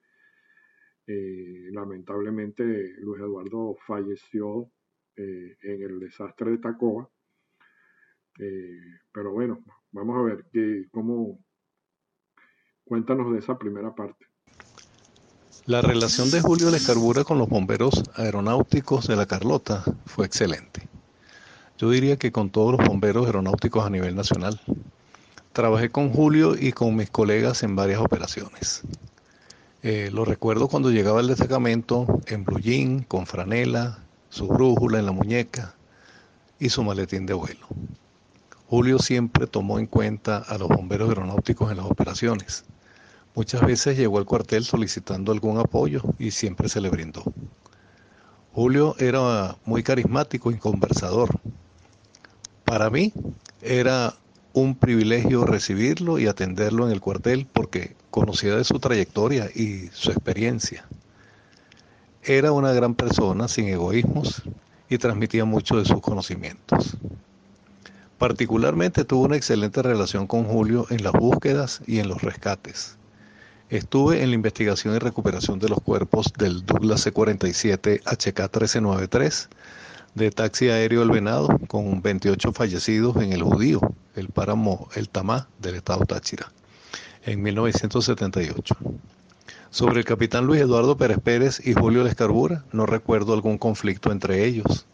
Eh, 1.06 1.68
lamentablemente, 1.72 2.64
Luis 3.00 3.20
Eduardo 3.20 3.76
falleció 3.86 4.70
eh, 5.16 5.56
en 5.62 5.82
el 5.82 6.00
desastre 6.00 6.52
de 6.52 6.58
Tacoa 6.58 7.08
pero 9.12 9.32
bueno, 9.32 9.62
vamos 9.92 10.18
a 10.18 10.22
ver 10.22 10.44
que, 10.52 10.86
cómo. 10.90 11.38
Cuéntanos 12.84 13.32
de 13.32 13.38
esa 13.38 13.58
primera 13.58 13.94
parte. 13.94 14.26
La 15.66 15.80
relación 15.80 16.30
de 16.30 16.42
Julio 16.42 16.70
Lescarbura 16.70 17.24
con 17.24 17.38
los 17.38 17.48
bomberos 17.48 18.02
aeronáuticos 18.16 19.06
de 19.06 19.16
la 19.16 19.24
Carlota 19.24 19.82
fue 20.04 20.26
excelente. 20.26 20.86
Yo 21.78 21.88
diría 21.88 22.18
que 22.18 22.32
con 22.32 22.50
todos 22.50 22.76
los 22.76 22.86
bomberos 22.86 23.24
aeronáuticos 23.24 23.82
a 23.86 23.88
nivel 23.88 24.14
nacional. 24.14 24.60
Trabajé 25.54 25.90
con 25.90 26.12
Julio 26.12 26.54
y 26.54 26.72
con 26.72 26.94
mis 26.96 27.08
colegas 27.08 27.62
en 27.62 27.76
varias 27.76 28.00
operaciones. 28.00 28.82
Eh, 29.82 30.10
lo 30.12 30.26
recuerdo 30.26 30.68
cuando 30.68 30.90
llegaba 30.90 31.20
al 31.20 31.28
destacamento 31.28 32.20
en 32.26 32.44
blue 32.44 32.60
jean, 32.60 33.02
con 33.02 33.24
franela, 33.24 34.00
su 34.28 34.46
brújula 34.46 34.98
en 34.98 35.06
la 35.06 35.12
muñeca 35.12 35.74
y 36.58 36.68
su 36.68 36.84
maletín 36.84 37.24
de 37.24 37.32
vuelo. 37.32 37.66
Julio 38.66 38.98
siempre 38.98 39.46
tomó 39.46 39.78
en 39.78 39.86
cuenta 39.86 40.36
a 40.36 40.58
los 40.58 40.68
bomberos 40.68 41.08
aeronáuticos 41.08 41.70
en 41.70 41.78
las 41.78 41.86
operaciones. 41.86 42.66
Muchas 43.36 43.62
veces 43.62 43.98
llegó 43.98 44.18
al 44.18 44.26
cuartel 44.26 44.64
solicitando 44.64 45.32
algún 45.32 45.58
apoyo 45.58 46.02
y 46.20 46.30
siempre 46.30 46.68
se 46.68 46.80
le 46.80 46.88
brindó. 46.88 47.24
Julio 48.52 48.94
era 49.00 49.56
muy 49.64 49.82
carismático 49.82 50.52
y 50.52 50.58
conversador. 50.58 51.40
Para 52.64 52.90
mí 52.90 53.12
era 53.60 54.14
un 54.52 54.76
privilegio 54.76 55.44
recibirlo 55.44 56.20
y 56.20 56.28
atenderlo 56.28 56.86
en 56.86 56.92
el 56.92 57.00
cuartel 57.00 57.48
porque 57.52 57.96
conocía 58.10 58.54
de 58.54 58.62
su 58.62 58.78
trayectoria 58.78 59.50
y 59.52 59.88
su 59.92 60.12
experiencia. 60.12 60.86
Era 62.22 62.52
una 62.52 62.72
gran 62.72 62.94
persona 62.94 63.48
sin 63.48 63.66
egoísmos 63.66 64.42
y 64.88 64.98
transmitía 64.98 65.44
mucho 65.44 65.76
de 65.76 65.84
sus 65.84 66.00
conocimientos. 66.00 66.96
Particularmente 68.16 69.04
tuve 69.04 69.26
una 69.26 69.36
excelente 69.36 69.82
relación 69.82 70.28
con 70.28 70.44
Julio 70.44 70.86
en 70.90 71.02
las 71.02 71.12
búsquedas 71.12 71.82
y 71.84 71.98
en 71.98 72.06
los 72.06 72.22
rescates. 72.22 72.96
Estuve 73.74 74.22
en 74.22 74.28
la 74.28 74.36
investigación 74.36 74.94
y 74.94 75.00
recuperación 75.00 75.58
de 75.58 75.68
los 75.68 75.80
cuerpos 75.80 76.32
del 76.38 76.64
Douglas 76.64 77.00
C-47 77.00 78.04
HK-1393 78.04 79.48
de 80.14 80.30
taxi 80.30 80.68
aéreo 80.68 81.02
El 81.02 81.10
Venado 81.10 81.48
con 81.66 82.00
28 82.00 82.52
fallecidos 82.52 83.16
en 83.16 83.32
el 83.32 83.42
Judío, 83.42 83.80
el 84.14 84.28
páramo 84.28 84.88
El 84.94 85.08
Tamá 85.08 85.48
del 85.58 85.74
estado 85.74 86.04
Táchira, 86.06 86.52
en 87.24 87.42
1978. 87.42 88.76
Sobre 89.70 89.98
el 89.98 90.04
capitán 90.04 90.46
Luis 90.46 90.60
Eduardo 90.60 90.96
Pérez 90.96 91.18
Pérez 91.18 91.60
y 91.66 91.72
Julio 91.72 92.04
Lescarbura, 92.04 92.64
no 92.70 92.86
recuerdo 92.86 93.32
algún 93.34 93.58
conflicto 93.58 94.12
entre 94.12 94.44
ellos. 94.44 94.86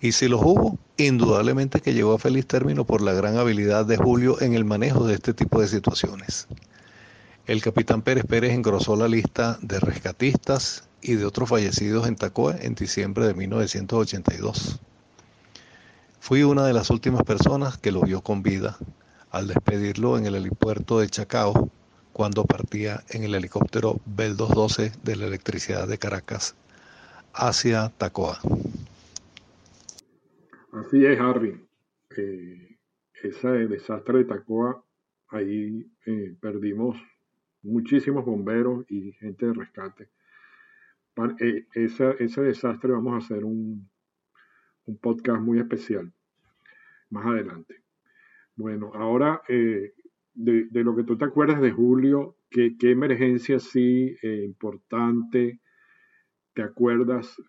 Y 0.00 0.12
si 0.12 0.28
los 0.28 0.42
hubo, 0.42 0.78
indudablemente 0.96 1.80
que 1.80 1.92
llegó 1.92 2.12
a 2.14 2.20
feliz 2.20 2.46
término 2.46 2.86
por 2.86 3.02
la 3.02 3.14
gran 3.14 3.36
habilidad 3.36 3.84
de 3.84 3.96
Julio 3.96 4.40
en 4.40 4.54
el 4.54 4.64
manejo 4.64 5.08
de 5.08 5.14
este 5.14 5.34
tipo 5.34 5.60
de 5.60 5.66
situaciones. 5.66 6.46
El 7.44 7.60
capitán 7.60 8.02
Pérez 8.02 8.24
Pérez 8.24 8.52
engrosó 8.52 8.94
la 8.94 9.08
lista 9.08 9.58
de 9.62 9.80
rescatistas 9.80 10.88
y 11.00 11.16
de 11.16 11.24
otros 11.24 11.48
fallecidos 11.48 12.06
en 12.06 12.14
Tacoa 12.14 12.54
en 12.60 12.76
diciembre 12.76 13.26
de 13.26 13.34
1982. 13.34 14.80
Fui 16.20 16.44
una 16.44 16.64
de 16.64 16.72
las 16.72 16.90
últimas 16.90 17.24
personas 17.24 17.78
que 17.78 17.90
lo 17.90 18.02
vio 18.02 18.20
con 18.20 18.44
vida 18.44 18.78
al 19.32 19.48
despedirlo 19.48 20.18
en 20.18 20.26
el 20.26 20.36
helipuerto 20.36 21.00
de 21.00 21.08
Chacao 21.08 21.68
cuando 22.12 22.44
partía 22.44 23.02
en 23.08 23.24
el 23.24 23.34
helicóptero 23.34 23.98
Bell 24.06 24.36
212 24.36 24.92
de 25.02 25.16
la 25.16 25.26
electricidad 25.26 25.88
de 25.88 25.98
Caracas 25.98 26.54
hacia 27.34 27.88
Tacoa. 27.88 28.38
Así 30.70 31.04
es, 31.04 31.18
Harry. 31.18 31.60
Eh, 32.16 32.78
ese 33.20 33.48
desastre 33.48 34.18
de 34.18 34.24
Tacoa, 34.26 34.84
ahí 35.30 35.90
eh, 36.06 36.36
perdimos 36.40 36.96
muchísimos 37.62 38.24
bomberos 38.24 38.84
y 38.88 39.12
gente 39.12 39.46
de 39.46 39.52
rescate. 39.52 40.08
Eh, 41.40 41.66
ese, 41.74 42.40
desastre 42.42 42.92
vamos 42.92 43.14
a 43.14 43.24
hacer 43.24 43.44
un, 43.44 43.88
podcast 45.00 45.40
muy 45.40 45.58
especial 45.58 46.12
más 47.10 47.26
adelante. 47.26 47.82
Bueno, 48.56 48.90
ahora 48.94 49.42
de, 49.48 50.68
lo 50.72 50.96
que 50.96 51.04
tú 51.04 51.16
te 51.16 51.24
acuerdas 51.24 51.60
de 51.60 51.70
Julio, 51.70 52.36
¿qué, 52.50 52.76
qué 52.78 52.90
emergencia 52.90 53.58
sí 53.58 54.16
importante 54.22 55.60
te 56.54 56.62
acuerdas 56.62 57.40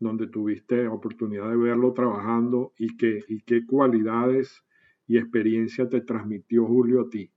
donde 0.00 0.28
tuviste 0.28 0.86
oportunidad 0.88 1.50
de 1.50 1.56
verlo 1.56 1.92
trabajando 1.92 2.72
y 2.76 2.96
qué, 2.96 3.24
y 3.28 3.42
qué 3.42 3.66
cualidades 3.66 4.64
y 5.06 5.18
experiencia 5.18 5.88
te 5.88 6.00
transmitió 6.02 6.66
Julio 6.66 7.02
a 7.02 7.10
ti. 7.10 7.30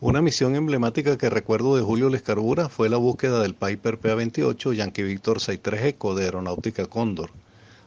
Una 0.00 0.22
misión 0.22 0.54
emblemática 0.54 1.18
que 1.18 1.28
recuerdo 1.28 1.74
de 1.74 1.82
Julio 1.82 2.08
Lescarbura 2.08 2.68
fue 2.68 2.88
la 2.88 2.98
búsqueda 2.98 3.42
del 3.42 3.56
Piper 3.56 3.98
PA-28 3.98 4.72
Yankee 4.72 5.02
Victor 5.02 5.40
63 5.40 5.86
Eco 5.86 6.14
de 6.14 6.26
Aeronáutica 6.26 6.86
Cóndor. 6.86 7.30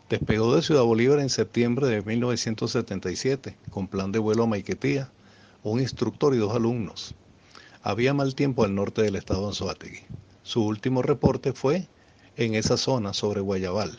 Despegó 0.10 0.54
de 0.54 0.62
Ciudad 0.62 0.84
Bolívar 0.84 1.20
en 1.20 1.30
septiembre 1.30 1.88
de 1.88 2.02
1977 2.02 3.56
con 3.70 3.88
plan 3.88 4.12
de 4.12 4.20
vuelo 4.20 4.44
a 4.44 4.48
Maiquetía, 4.48 5.10
un 5.64 5.80
instructor 5.80 6.34
y 6.34 6.38
dos 6.38 6.54
alumnos. 6.54 7.16
Había 7.82 8.14
mal 8.14 8.36
tiempo 8.36 8.66
al 8.66 8.76
norte 8.76 9.04
del 9.04 9.16
estado 9.16 9.44
de 9.44 9.48
Anzoátegui. 9.48 10.02
Su 10.44 10.66
último 10.66 11.02
reporte 11.02 11.54
fue 11.54 11.88
en 12.36 12.56
esa 12.56 12.76
zona 12.76 13.14
sobre 13.14 13.40
Guayabal. 13.40 13.98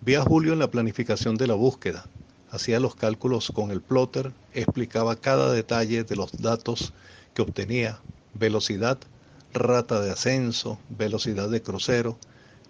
Vi 0.00 0.14
a 0.14 0.22
Julio 0.22 0.54
en 0.54 0.58
la 0.58 0.70
planificación 0.70 1.36
de 1.36 1.48
la 1.48 1.54
búsqueda, 1.54 2.06
hacía 2.50 2.80
los 2.80 2.94
cálculos 2.94 3.52
con 3.54 3.70
el 3.70 3.80
plotter, 3.80 4.32
explicaba 4.54 5.16
cada 5.16 5.52
detalle 5.52 6.04
de 6.04 6.16
los 6.16 6.32
datos 6.32 6.92
que 7.34 7.42
obtenía, 7.42 8.00
velocidad, 8.34 8.98
rata 9.52 10.00
de 10.00 10.10
ascenso, 10.10 10.78
velocidad 10.88 11.48
de 11.48 11.62
crucero, 11.62 12.16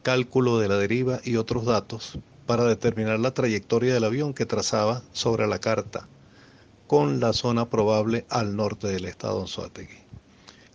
cálculo 0.03 0.59
de 0.59 0.69
la 0.69 0.77
deriva 0.77 1.21
y 1.25 1.37
otros 1.37 1.65
datos 1.65 2.19
para 2.47 2.65
determinar 2.65 3.21
la 3.21 3.33
trayectoria 3.33 3.95
del 3.95 4.05
avión 4.05 4.35
que 4.35 4.47
trazaba 4.47 5.03
sobre 5.13 5.47
la 5.47 5.59
carta 5.59 6.09
con 6.87 7.21
la 7.21 7.33
zona 7.33 7.71
probable 7.71 8.25
al 8.29 8.57
norte 8.57 8.89
del 8.89 9.05
estado 9.05 9.43
Anzoátegui. 9.43 9.99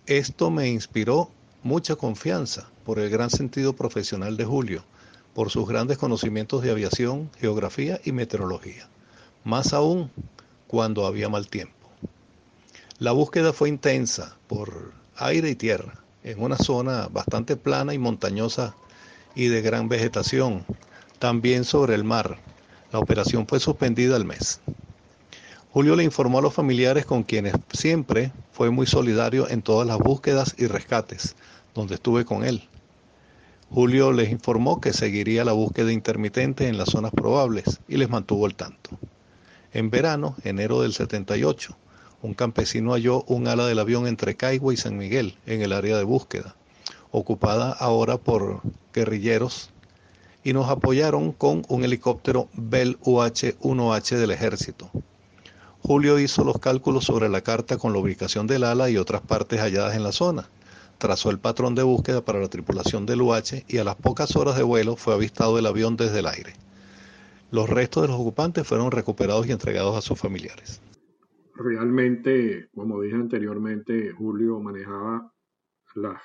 Esto 0.06 0.52
me 0.52 0.70
inspiró 0.70 1.30
mucha 1.64 1.96
confianza 1.96 2.70
por 2.86 3.00
el 3.00 3.10
gran 3.10 3.30
sentido 3.30 3.74
profesional 3.74 4.38
de 4.38 4.46
Julio, 4.46 4.84
por 5.34 5.50
sus 5.50 5.68
grandes 5.68 5.98
conocimientos 5.98 6.62
de 6.62 6.72
aviación, 6.72 7.30
geografía 7.40 8.00
y 8.06 8.14
meteorología, 8.14 8.88
más 9.46 9.72
aún 9.74 10.12
cuando 10.68 11.06
había 11.06 11.30
mal 11.30 11.48
tiempo. 11.48 11.74
La 13.00 13.14
búsqueda 13.14 13.54
fue 13.54 13.70
intensa 13.70 14.36
por 14.48 14.92
aire 15.16 15.52
y 15.52 15.56
tierra, 15.56 15.94
en 16.24 16.42
una 16.42 16.58
zona 16.58 17.08
bastante 17.08 17.56
plana 17.56 17.94
y 17.94 18.00
montañosa 18.00 18.76
y 19.36 19.48
de 19.48 19.62
gran 19.62 19.88
vegetación, 19.88 20.66
también 21.20 21.64
sobre 21.64 21.94
el 21.96 22.04
mar. 22.04 22.40
La 22.92 23.00
operación 23.00 23.48
fue 23.48 23.60
suspendida 23.60 24.16
al 24.16 24.26
mes. 24.26 24.60
Julio 25.72 25.96
le 25.96 26.04
informó 26.04 26.40
a 26.40 26.42
los 26.42 26.54
familiares 26.54 27.06
con 27.06 27.24
quienes 27.24 27.54
siempre 27.74 28.32
fue 28.52 28.72
muy 28.72 28.88
solidario 28.88 29.48
en 29.50 29.62
todas 29.62 29.86
las 29.86 30.00
búsquedas 30.00 30.56
y 30.58 30.68
rescates, 30.68 31.36
donde 31.74 31.96
estuve 31.96 32.26
con 32.26 32.44
él. 32.46 32.68
Julio 33.70 34.12
les 34.12 34.32
informó 34.32 34.80
que 34.80 34.94
seguiría 34.94 35.44
la 35.44 35.52
búsqueda 35.52 35.92
intermitente 35.92 36.68
en 36.68 36.78
las 36.78 36.90
zonas 36.90 37.12
probables 37.12 37.82
y 37.88 37.98
les 37.98 38.10
mantuvo 38.10 38.46
al 38.46 38.56
tanto. 38.56 38.98
En 39.76 39.90
verano, 39.90 40.38
enero 40.46 40.80
del 40.84 40.94
78, 40.94 41.76
un 42.22 42.34
campesino 42.34 42.94
halló 42.94 43.24
un 43.24 43.46
ala 43.50 43.68
del 43.68 43.80
avión 43.80 44.08
entre 44.08 44.38
Caigua 44.38 44.74
y 44.74 44.78
San 44.78 44.96
Miguel, 44.96 45.38
en 45.46 45.62
el 45.62 45.74
área 45.74 45.98
de 45.98 46.06
búsqueda, 46.06 46.56
ocupada 47.12 47.74
ahora 47.74 48.16
por 48.16 48.62
guerrilleros, 48.94 49.72
y 50.46 50.54
nos 50.54 50.70
apoyaron 50.70 51.34
con 51.34 51.66
un 51.68 51.84
helicóptero 51.84 52.48
Bell 52.54 52.98
UH-1H 53.02 54.16
del 54.16 54.32
ejército. 54.32 54.90
Julio 55.82 56.20
hizo 56.20 56.46
los 56.46 56.60
cálculos 56.60 57.04
sobre 57.04 57.28
la 57.28 57.42
carta 57.42 57.76
con 57.76 57.92
la 57.92 58.00
ubicación 58.00 58.48
del 58.48 58.64
ala 58.64 58.90
y 58.90 58.96
otras 58.96 59.24
partes 59.24 59.60
halladas 59.60 59.94
en 59.94 60.04
la 60.04 60.14
zona 60.14 60.48
trazó 60.98 61.30
el 61.30 61.40
patrón 61.40 61.76
de 61.76 61.84
búsqueda 61.84 62.24
para 62.24 62.40
la 62.40 62.48
tripulación 62.48 63.06
del 63.06 63.22
UH 63.22 63.66
y 63.68 63.80
a 63.80 63.84
las 63.84 63.96
pocas 63.98 64.38
horas 64.38 64.56
de 64.56 64.64
vuelo 64.64 64.96
fue 64.96 65.14
avistado 65.14 65.60
el 65.60 65.66
avión 65.66 65.98
desde 65.98 66.20
el 66.20 66.28
aire. 66.28 66.54
Los 67.56 67.70
restos 67.70 68.04
de 68.04 68.10
los 68.10 68.20
ocupantes 68.20 68.68
fueron 68.68 68.92
recuperados 68.92 69.48
y 69.48 69.54
entregados 69.54 69.96
a 69.96 70.02
sus 70.02 70.20
familiares. 70.20 70.82
Realmente, 71.56 72.68
como 72.76 73.00
dije 73.00 73.16
anteriormente, 73.16 74.12
Julio 74.12 74.60
manejaba 74.60 75.32
la, 75.96 76.22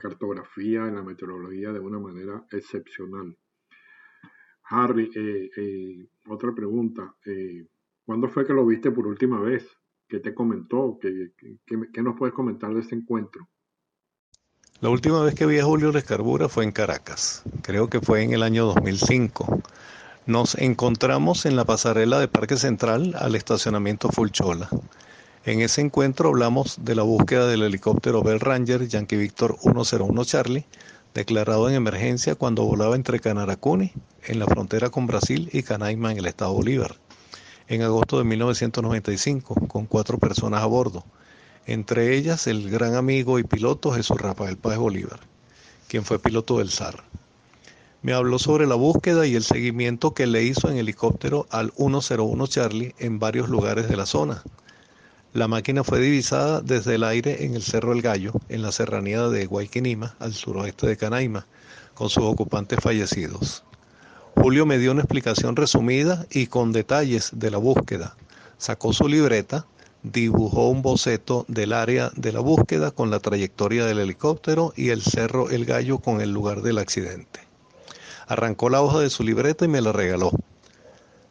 cartografía 0.00 0.88
y 0.88 0.90
la 0.90 1.04
meteorología 1.04 1.70
de 1.70 1.78
una 1.78 2.00
manera 2.00 2.44
excepcional. 2.50 3.38
Harry, 4.64 5.08
eh, 5.14 5.50
eh, 5.56 6.08
otra 6.26 6.52
pregunta. 6.52 7.14
Eh, 7.24 7.68
¿Cuándo 8.04 8.28
fue 8.28 8.44
que 8.44 8.52
lo 8.52 8.66
viste 8.66 8.90
por 8.90 9.06
última 9.06 9.40
vez? 9.40 9.68
¿Qué 10.08 10.18
te 10.18 10.34
comentó? 10.34 10.98
qué 11.00 12.02
nos 12.02 12.16
puedes 12.18 12.34
comentar 12.34 12.74
de 12.74 12.80
ese 12.80 12.96
encuentro? 12.96 13.48
La 14.80 14.88
última 14.88 15.22
vez 15.22 15.36
que 15.36 15.46
vi 15.46 15.60
a 15.60 15.64
Julio 15.64 15.92
Lescarbura 15.92 16.48
fue 16.48 16.64
en 16.64 16.72
Caracas, 16.72 17.44
creo 17.62 17.88
que 17.88 18.00
fue 18.00 18.24
en 18.24 18.32
el 18.32 18.42
año 18.42 18.66
2005. 18.66 19.62
Nos 20.26 20.56
encontramos 20.56 21.46
en 21.46 21.56
la 21.56 21.64
pasarela 21.64 22.18
de 22.18 22.28
Parque 22.28 22.56
Central 22.56 23.14
al 23.18 23.34
estacionamiento 23.34 24.08
Fulchola. 24.10 24.68
En 25.44 25.60
ese 25.60 25.80
encuentro 25.80 26.28
hablamos 26.28 26.84
de 26.84 26.94
la 26.94 27.02
búsqueda 27.02 27.46
del 27.46 27.62
helicóptero 27.62 28.22
Bell 28.22 28.40
Ranger 28.40 28.88
Yankee 28.88 29.16
Victor 29.16 29.56
101 29.60 30.24
Charlie, 30.24 30.66
declarado 31.14 31.68
en 31.68 31.76
emergencia 31.76 32.34
cuando 32.34 32.64
volaba 32.64 32.96
entre 32.96 33.20
Canaracuni, 33.20 33.92
en 34.24 34.38
la 34.38 34.46
frontera 34.46 34.90
con 34.90 35.06
Brasil, 35.06 35.48
y 35.52 35.62
Canaima, 35.62 36.12
en 36.12 36.18
el 36.18 36.26
estado 36.26 36.52
Bolívar, 36.52 36.96
en 37.68 37.82
agosto 37.82 38.18
de 38.18 38.24
1995, 38.24 39.54
con 39.68 39.86
cuatro 39.86 40.18
personas 40.18 40.62
a 40.62 40.66
bordo 40.66 41.04
entre 41.66 42.16
ellas 42.16 42.46
el 42.46 42.70
gran 42.70 42.94
amigo 42.94 43.38
y 43.38 43.44
piloto 43.44 43.90
Jesús 43.90 44.20
Rafael 44.20 44.56
Páez 44.56 44.78
Bolívar, 44.78 45.20
quien 45.88 46.04
fue 46.04 46.20
piloto 46.20 46.58
del 46.58 46.70
SAR. 46.70 47.02
Me 48.06 48.12
habló 48.12 48.38
sobre 48.38 48.68
la 48.68 48.76
búsqueda 48.76 49.26
y 49.26 49.34
el 49.34 49.42
seguimiento 49.42 50.14
que 50.14 50.28
le 50.28 50.44
hizo 50.44 50.70
en 50.70 50.76
helicóptero 50.76 51.48
al 51.50 51.72
101 51.76 52.46
Charlie 52.46 52.94
en 53.00 53.18
varios 53.18 53.48
lugares 53.48 53.88
de 53.88 53.96
la 53.96 54.06
zona. 54.06 54.44
La 55.32 55.48
máquina 55.48 55.82
fue 55.82 55.98
divisada 55.98 56.60
desde 56.60 56.94
el 56.94 57.02
aire 57.02 57.44
en 57.44 57.56
el 57.56 57.64
Cerro 57.64 57.92
El 57.92 58.02
Gallo, 58.02 58.30
en 58.48 58.62
la 58.62 58.70
serranía 58.70 59.26
de 59.26 59.46
Guayquinima, 59.46 60.14
al 60.20 60.34
suroeste 60.34 60.86
de 60.86 60.96
Canaima, 60.96 61.48
con 61.94 62.08
sus 62.08 62.22
ocupantes 62.22 62.78
fallecidos. 62.80 63.64
Julio 64.36 64.66
me 64.66 64.78
dio 64.78 64.92
una 64.92 65.00
explicación 65.00 65.56
resumida 65.56 66.26
y 66.30 66.46
con 66.46 66.70
detalles 66.70 67.32
de 67.34 67.50
la 67.50 67.58
búsqueda. 67.58 68.16
Sacó 68.56 68.92
su 68.92 69.08
libreta 69.08 69.66
dibujó 70.04 70.68
un 70.68 70.80
boceto 70.80 71.44
del 71.48 71.72
área 71.72 72.12
de 72.14 72.30
la 72.30 72.38
búsqueda 72.38 72.92
con 72.92 73.10
la 73.10 73.18
trayectoria 73.18 73.84
del 73.84 73.98
helicóptero 73.98 74.72
y 74.76 74.90
el 74.90 75.02
cerro 75.02 75.50
El 75.50 75.64
Gallo 75.64 75.98
con 75.98 76.20
el 76.20 76.30
lugar 76.30 76.62
del 76.62 76.78
accidente. 76.78 77.45
Arrancó 78.26 78.70
la 78.70 78.82
hoja 78.82 79.00
de 79.00 79.10
su 79.10 79.22
libreta 79.22 79.64
y 79.64 79.68
me 79.68 79.80
la 79.80 79.92
regaló. 79.92 80.32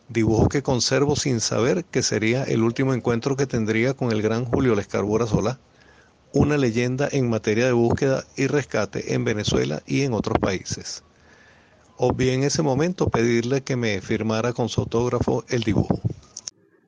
Dibujo 0.07 0.49
que 0.49 0.61
conservo 0.61 1.15
sin 1.15 1.39
saber 1.39 1.83
que 1.83 2.01
sería 2.01 2.43
el 2.43 2.63
último 2.63 2.93
encuentro 2.93 3.35
que 3.35 3.47
tendría 3.47 3.93
con 3.93 4.11
el 4.11 4.21
gran 4.21 4.45
Julio 4.45 4.75
Lescarbura 4.75 5.25
Solá, 5.25 5.59
una 6.33 6.57
leyenda 6.57 7.09
en 7.11 7.29
materia 7.29 7.65
de 7.65 7.71
búsqueda 7.73 8.23
y 8.37 8.47
rescate 8.47 9.13
en 9.13 9.25
Venezuela 9.25 9.81
y 9.85 10.01
en 10.01 10.13
otros 10.13 10.37
países. 10.39 11.03
Obvié 11.97 12.33
en 12.33 12.43
ese 12.43 12.61
momento 12.61 13.09
pedirle 13.09 13.61
que 13.61 13.75
me 13.75 14.01
firmara 14.01 14.53
con 14.53 14.69
su 14.69 14.81
autógrafo 14.81 15.43
el 15.49 15.63
dibujo. 15.63 15.99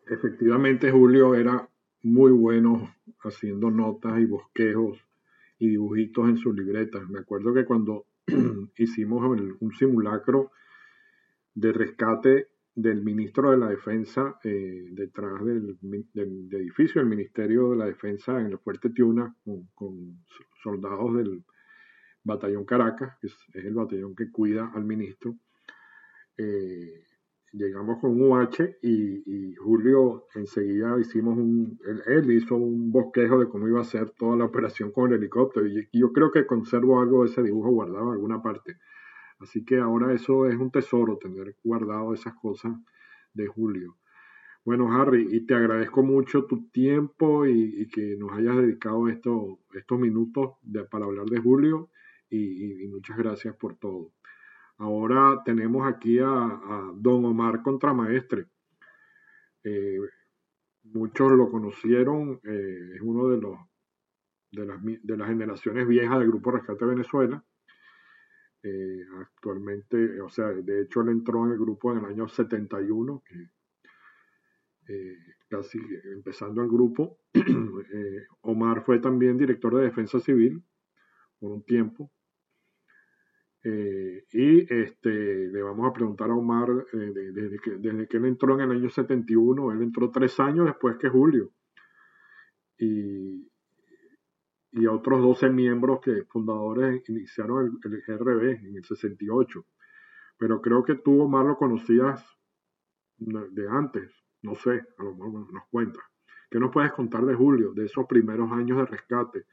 Efectivamente, 0.09 0.91
Julio 0.91 1.33
era 1.33 1.67
muy 2.03 2.31
buenos 2.31 2.89
haciendo 3.23 3.71
notas 3.71 4.19
y 4.19 4.25
bosquejos 4.25 4.99
y 5.59 5.69
dibujitos 5.69 6.29
en 6.29 6.37
sus 6.37 6.55
libretas. 6.55 7.07
Me 7.09 7.19
acuerdo 7.19 7.53
que 7.53 7.65
cuando 7.65 8.05
hicimos 8.77 9.23
un 9.59 9.71
simulacro 9.73 10.51
de 11.53 11.73
rescate 11.73 12.49
del 12.77 13.03
ministro 13.03 13.49
de 13.49 13.57
la 13.57 13.69
Defensa 13.69 14.39
eh, 14.43 14.85
detrás 14.91 15.43
del, 15.43 15.79
edificio 16.51 17.01
del 17.01 17.09
Ministerio 17.09 17.71
de 17.71 17.77
la 17.77 17.85
Defensa 17.85 18.39
en 18.39 18.47
el 18.47 18.59
Fuerte 18.59 18.91
Tiuna 18.91 19.35
con, 19.73 20.23
soldados 20.61 21.15
del 21.15 21.43
batallón 22.23 22.65
Caracas, 22.65 23.17
que 23.19 23.27
es, 23.27 23.35
el 23.53 23.73
batallón 23.73 24.15
que 24.15 24.31
cuida 24.31 24.71
al 24.75 24.83
ministro. 24.83 25.35
Eh, 26.37 27.03
llegamos 27.57 27.99
con 27.99 28.19
UH 28.21 28.77
y, 28.81 29.55
Julio 29.55 30.27
enseguida 30.35 30.99
hicimos 30.99 31.37
un, 31.37 31.79
él, 32.05 32.31
hizo 32.31 32.55
un 32.55 32.91
bosquejo 32.91 33.39
de 33.39 33.49
cómo 33.49 33.67
iba 33.67 33.81
a 33.81 33.85
ser 33.85 34.11
toda 34.11 34.37
la 34.37 34.45
operación 34.45 34.91
con 34.91 35.11
el 35.11 35.17
helicóptero 35.17 35.67
y, 35.67 35.89
yo 35.91 36.13
creo 36.13 36.31
que 36.31 36.45
conservo 36.45 37.01
algo 37.01 37.23
de 37.23 37.29
ese 37.29 37.43
dibujo 37.43 37.69
guardado 37.69 38.07
en 38.07 38.13
alguna 38.13 38.41
parte. 38.41 38.77
Así 39.39 39.65
que 39.65 39.79
ahora 39.79 40.13
eso 40.13 40.47
es 40.47 40.55
un 40.55 40.71
tesoro, 40.71 41.17
tener 41.17 41.55
guardado 41.63 42.13
esas 42.13 42.33
cosas 42.35 42.73
de 43.33 43.47
Julio. 43.47 43.97
Bueno, 44.65 44.91
Harry, 44.91 45.27
y 45.31 45.45
te 45.45 45.53
agradezco 45.55 46.03
mucho 46.03 46.45
tu 46.45 46.69
tiempo 46.69 47.45
y, 47.45 47.87
que 47.87 48.15
nos 48.17 48.31
hayas 48.33 48.57
dedicado 48.57 49.07
estos, 49.07 49.59
estos 49.73 49.99
minutos 49.99 50.55
para 50.89 51.05
hablar 51.05 51.25
de 51.25 51.39
Julio 51.39 51.89
y 52.29 52.85
muchas 52.87 53.17
gracias 53.17 53.55
por 53.55 53.77
todo. 53.77 54.11
Ahora 54.79 55.41
tenemos 55.43 55.87
aquí 55.87 56.19
a, 56.19 56.91
don 56.95 57.25
Omar 57.25 57.63
Contramaestre. 57.63 58.45
Eh, 59.63 59.99
muchos 60.83 61.31
lo 61.31 61.49
conocieron, 61.49 62.39
eh, 62.43 62.91
es 62.95 63.01
uno 63.01 63.27
de 63.27 63.41
los 63.41 63.57
de 64.51 65.17
las, 65.17 65.27
generaciones 65.27 65.87
viejas 65.87 66.19
del 66.19 66.29
Grupo 66.29 66.51
Rescate 66.51 66.85
Venezuela. 66.85 67.43
Eh, 68.63 69.03
actualmente, 69.19 70.21
o 70.21 70.29
sea, 70.29 70.47
de 70.47 70.83
hecho 70.83 71.01
él 71.01 71.09
entró 71.09 71.45
en 71.45 71.51
el 71.51 71.59
grupo 71.59 71.91
en 71.91 71.99
el 71.99 72.05
año 72.05 72.27
71, 72.27 73.23
casi 75.49 75.79
empezando 76.15 76.61
el 76.61 76.69
grupo. 76.69 77.19
Omar 78.41 78.83
fue 78.85 78.99
también 78.99 79.37
director 79.37 79.75
de 79.75 79.83
Defensa 79.83 80.19
Civil 80.19 80.63
por 81.39 81.51
un 81.51 81.63
tiempo. 81.63 82.11
Eh, 83.69 84.23
y 84.31 84.73
este, 84.73 85.09
le 85.49 85.61
vamos 85.61 85.89
a 85.89 85.91
preguntar 85.91 86.29
a 86.29 86.35
Omar, 86.35 86.69
eh, 86.93 87.11
desde, 87.33 87.59
que, 87.59 87.71
desde, 87.71 88.07
que, 88.07 88.15
él 88.15 88.25
entró 88.25 88.55
en 88.55 88.61
el 88.61 88.71
año 88.71 88.89
71, 88.89 89.73
él 89.73 89.81
entró 89.81 90.09
tres 90.09 90.39
años 90.39 90.67
después 90.67 90.95
que 90.97 91.09
Julio. 91.09 91.51
Y, 92.77 93.51
y 94.71 94.87
otros 94.87 95.21
12 95.21 95.49
miembros 95.49 95.99
que 95.99 96.23
fundadores 96.29 97.03
iniciaron 97.09 97.77
el, 97.83 98.03
GRB 98.07 98.67
en 98.67 98.77
el 98.77 98.85
68. 98.85 99.65
Pero 100.37 100.61
creo 100.61 100.85
que 100.85 100.95
tú, 100.95 101.23
Omar, 101.23 101.45
lo 101.45 101.57
conocías 101.57 102.23
de 103.17 103.67
antes, 103.69 104.09
no 104.43 104.55
sé, 104.55 104.81
a 104.97 105.03
lo 105.03 105.13
mejor 105.13 105.53
nos 105.53 105.67
cuenta. 105.69 105.99
¿Qué 106.49 106.57
nos 106.57 106.71
puedes 106.71 106.93
contar 106.93 107.25
de 107.25 107.35
Julio, 107.35 107.73
de 107.73 107.83
esos 107.83 108.05
primeros 108.05 108.49
años 108.53 108.77
de 108.77 108.85
rescate? 108.85 109.45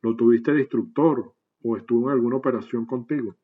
¿Lo 0.00 0.16
tuviste 0.16 0.54
de 0.54 0.60
instructor 0.60 1.34
o 1.62 1.76
estuvo 1.76 2.08
en 2.08 2.14
alguna 2.14 2.36
operación 2.36 2.86
contigo? 2.86 3.36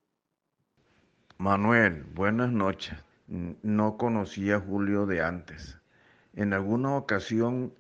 Manuel, 1.41 2.03
buenas 2.15 2.51
noches. 2.51 2.99
No 3.29 3.97
conocía 3.97 4.57
a 4.57 4.61
Julio 4.61 5.07
de 5.07 5.23
antes. 5.23 5.79
En 6.35 6.53
alguna 6.53 6.97
ocasión, 6.97 7.73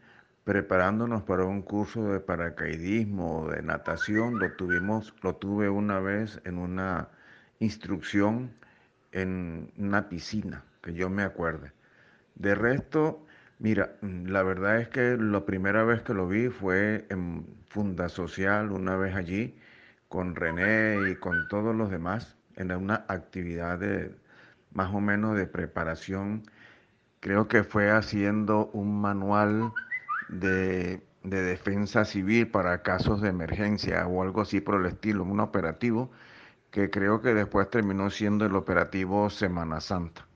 preparándonos 0.45 1.25
para 1.25 1.45
un 1.45 1.63
curso 1.63 2.05
de 2.05 2.21
paracaidismo 2.21 3.41
o 3.41 3.51
de 3.51 3.61
natación, 3.63 4.39
lo 4.39 4.53
tuvimos, 4.53 5.13
lo 5.23 5.35
tuve 5.35 5.69
una 5.69 5.99
vez 5.99 6.41
en 6.45 6.57
una 6.57 7.09
instrucción 7.59 8.53
en 9.11 9.73
una 9.77 10.09
piscina, 10.09 10.63
que 10.81 10.95
yo 10.95 11.11
me 11.11 11.25
acuerde. 11.25 11.73
De 12.37 12.55
resto, 12.55 13.27
mira, 13.59 13.97
la 14.03 14.45
verdad 14.45 14.79
es 14.79 14.89
que 14.89 15.17
la 15.19 15.45
primera 15.45 15.83
vez 15.83 16.03
que 16.03 16.15
lo 16.15 16.29
vi 16.29 16.49
fue 16.49 17.07
en 17.11 17.45
Funda 17.71 18.09
Social, 18.09 18.71
una 18.71 18.95
vez 18.97 19.17
allí, 19.17 19.59
con 20.09 20.37
René 20.37 21.11
y 21.11 21.17
con 21.17 21.49
todos 21.49 21.75
los 21.75 21.91
demás 21.91 22.38
en 22.59 22.73
una 22.73 23.05
actividad 23.09 23.79
de, 23.79 24.15
más 24.73 24.95
o 24.95 25.01
menos 25.01 25.37
de 25.37 25.47
preparación. 25.47 26.45
Creo 27.21 27.49
que 27.49 27.65
fue 27.65 27.91
haciendo 27.91 28.67
un 28.75 29.01
manual 29.01 29.73
de, 30.29 31.03
de 31.23 31.43
defensa 31.43 32.05
civil 32.05 32.51
para 32.51 32.83
casos 32.83 33.23
de 33.23 33.31
emergencia 33.31 34.07
o 34.07 34.23
algo 34.23 34.43
así 34.43 34.61
por 34.61 34.81
el 34.81 34.87
estilo, 34.87 35.25
un 35.25 35.41
operativo 35.41 36.11
que 36.71 36.91
creo 36.91 37.23
que 37.23 37.35
después 37.35 37.71
terminó 37.71 38.11
siendo 38.11 38.45
el 38.47 38.55
operativo 38.57 39.31
Semana 39.31 39.81
Santa. 39.81 40.27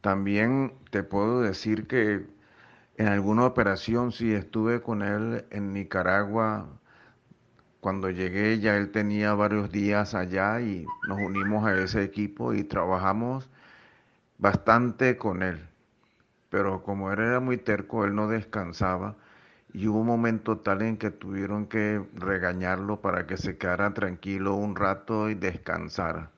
También 0.00 0.72
te 0.90 1.02
puedo 1.02 1.42
decir 1.42 1.86
que 1.86 2.26
en 2.96 3.08
alguna 3.08 3.44
operación 3.46 4.12
sí 4.12 4.32
estuve 4.32 4.82
con 4.82 5.02
él 5.02 5.44
en 5.50 5.72
Nicaragua. 5.72 6.68
Cuando 7.82 8.10
llegué 8.10 8.60
ya 8.60 8.76
él 8.76 8.92
tenía 8.92 9.34
varios 9.34 9.72
días 9.72 10.14
allá 10.14 10.60
y 10.60 10.86
nos 11.08 11.18
unimos 11.18 11.66
a 11.66 11.74
ese 11.74 12.04
equipo 12.04 12.54
y 12.54 12.62
trabajamos 12.62 13.50
bastante 14.38 15.16
con 15.16 15.42
él. 15.42 15.66
Pero 16.48 16.84
como 16.84 17.10
él 17.10 17.18
era 17.18 17.40
muy 17.40 17.56
terco, 17.56 18.04
él 18.04 18.14
no 18.14 18.28
descansaba 18.28 19.16
y 19.72 19.88
hubo 19.88 19.98
un 19.98 20.06
momento 20.06 20.58
tal 20.58 20.82
en 20.82 20.96
que 20.96 21.10
tuvieron 21.10 21.66
que 21.66 22.00
regañarlo 22.14 23.00
para 23.00 23.26
que 23.26 23.36
se 23.36 23.58
quedara 23.58 23.92
tranquilo 23.92 24.54
un 24.54 24.76
rato 24.76 25.28
y 25.28 25.34
descansara. 25.34 26.30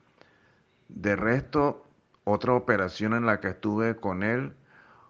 De 0.89 1.15
resto, 1.15 1.85
otra 2.23 2.53
operación 2.53 3.13
en 3.13 3.27
la 3.27 3.39
que 3.39 3.49
estuve 3.49 3.97
con 3.97 4.23
él, 4.23 4.55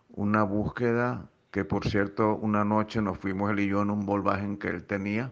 una 0.10 0.44
búsqueda 0.44 1.30
que 1.52 1.64
por 1.64 1.88
cierto 1.88 2.36
una 2.36 2.66
noche 2.66 3.02
nos 3.02 3.20
fuimos 3.20 3.52
él 3.52 3.62
y 3.62 3.68
yo 3.70 3.84
en 3.84 3.90
un 3.90 4.06
Volkswagen 4.06 4.58
que 4.58 4.68
él 4.68 4.84
tenía 4.84 5.32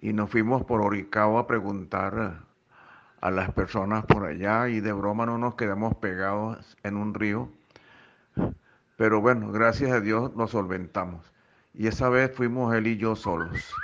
y 0.00 0.12
nos 0.12 0.30
fuimos 0.30 0.64
por 0.64 0.80
Oricao 0.80 1.38
a 1.38 1.46
preguntar 1.46 2.44
a 3.20 3.30
las 3.30 3.50
personas 3.52 4.04
por 4.04 4.24
allá 4.24 4.68
y 4.68 4.80
de 4.80 4.92
broma 4.92 5.26
no 5.26 5.38
nos 5.38 5.54
quedamos 5.54 5.94
pegados 5.96 6.76
en 6.82 6.96
un 6.96 7.14
río. 7.14 7.50
Pero 8.96 9.20
bueno, 9.20 9.50
gracias 9.52 9.90
a 9.92 10.00
Dios 10.00 10.32
lo 10.36 10.46
solventamos. 10.46 11.32
Y 11.74 11.88
esa 11.88 12.08
vez 12.08 12.34
fuimos 12.34 12.74
él 12.74 12.86
y 12.86 12.96
yo 12.96 13.16
solos, 13.16 13.74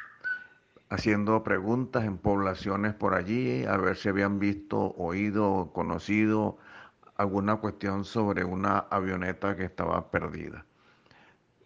haciendo 0.88 1.42
preguntas 1.42 2.05
en 2.05 2.18
poblaciones 2.18 2.94
por 2.94 3.14
allí, 3.14 3.64
a 3.66 3.77
ver 3.77 3.96
si 3.96 4.09
habían 4.09 4.38
visto, 4.38 4.94
oído, 4.96 5.70
conocido 5.75 6.59
alguna 7.16 7.57
cuestión 7.57 8.05
sobre 8.05 8.44
una 8.44 8.79
avioneta 8.79 9.57
que 9.57 9.64
estaba 9.64 10.11
perdida. 10.11 10.64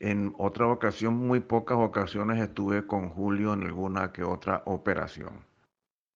En 0.00 0.34
otra 0.38 0.66
ocasión, 0.66 1.14
muy 1.14 1.40
pocas 1.40 1.78
ocasiones, 1.78 2.40
estuve 2.42 2.86
con 2.86 3.08
Julio 3.08 3.54
en 3.54 3.62
alguna 3.62 4.12
que 4.12 4.22
otra 4.22 4.62
operación. 4.66 5.44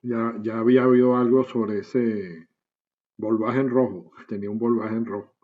Ya, 0.03 0.35
ya 0.43 0.59
había 0.59 0.85
habido 0.85 1.17
algo 1.17 1.45
sobre 1.45 1.79
ese 1.79 2.49
Volkswagen 3.17 3.69
rojo, 3.69 4.13
tenía 4.29 4.51
un 4.51 4.59
Volkswagen 4.59 5.07
rojo. 5.07 5.35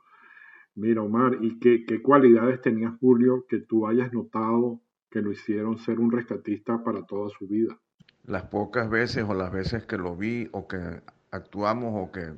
Mira, 0.74 1.02
Omar, 1.02 1.38
¿y 1.40 1.58
qué, 1.58 1.86
qué 1.86 2.02
cualidades 2.02 2.60
tenía 2.60 2.96
Julio 3.00 3.46
que 3.48 3.60
tú 3.60 3.86
hayas 3.86 4.12
notado 4.12 4.80
que 5.10 5.22
lo 5.22 5.32
hicieron 5.32 5.78
ser 5.78 5.98
un 5.98 6.10
rescatista 6.10 6.84
para 6.84 7.06
toda 7.06 7.30
su 7.30 7.46
vida? 7.46 7.78
Las 8.24 8.44
pocas 8.44 8.90
veces 8.90 9.24
o 9.26 9.32
las 9.32 9.52
veces 9.52 9.86
que 9.86 9.96
lo 9.96 10.16
vi 10.16 10.48
o 10.52 10.68
que 10.68 11.00
actuamos 11.30 11.92
o 11.94 12.12
que 12.12 12.34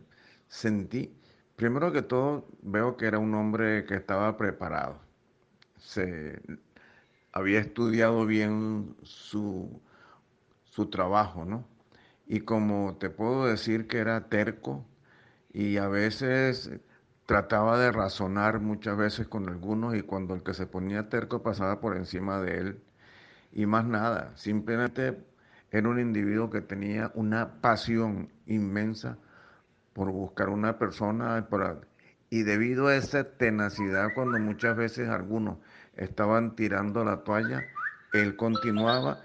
sentí, 0.47 1.13
primero 1.57 1.93
que 1.93 2.03
todo 2.03 2.47
veo 2.63 2.97
que 2.97 3.07
era 3.07 3.19
un 3.19 3.35
hombre 3.35 3.85
que 3.87 3.95
estaba 3.95 4.37
preparado. 4.37 5.08
Se, 5.79 6.41
había 7.33 7.61
estudiado 7.61 8.27
bien 8.27 8.97
su, 9.03 9.81
su 10.65 10.87
trabajo, 10.87 11.45
¿no? 11.45 11.65
Y 12.27 12.41
como 12.41 12.97
te 12.99 13.11
puedo 13.11 13.47
decir 13.47 13.87
que 13.87 13.99
era 13.99 14.29
terco 14.29 14.85
y 15.53 15.79
a 15.79 15.89
veces 15.89 16.71
trataba 17.27 17.79
de 17.79 17.93
razonar 17.93 18.61
muchas 18.61 18.97
veces 18.97 19.29
con 19.29 19.49
algunos 19.49 19.95
y 19.95 20.03
cuando 20.03 20.35
el 20.35 20.43
que 20.43 20.55
se 20.55 20.67
ponía 20.67 21.09
terco 21.09 21.43
pasaba 21.43 21.81
por 21.81 21.97
encima 21.97 22.41
de 22.41 22.59
él 22.59 22.83
y 23.53 23.67
más 23.67 23.85
nada, 23.85 24.33
simplemente 24.37 25.19
era 25.71 25.89
un 25.89 26.01
individuo 26.01 26.51
que 26.51 26.61
tenía 26.61 27.11
una 27.15 27.61
pasión 27.61 28.31
inmensa 28.47 29.19
por 29.93 30.11
buscar 30.11 30.49
una 30.49 30.79
persona 30.79 31.37
y 32.31 32.43
debido 32.43 32.89
a 32.89 32.97
esa 32.97 33.25
tenacidad 33.25 34.13
cuando 34.15 34.39
muchas 34.39 34.77
veces 34.77 35.09
algunos 35.09 35.59
estaban 35.97 36.55
tirando 36.55 37.05
la 37.05 37.25
toalla, 37.25 37.65
él 38.13 38.37
continuaba 38.37 39.23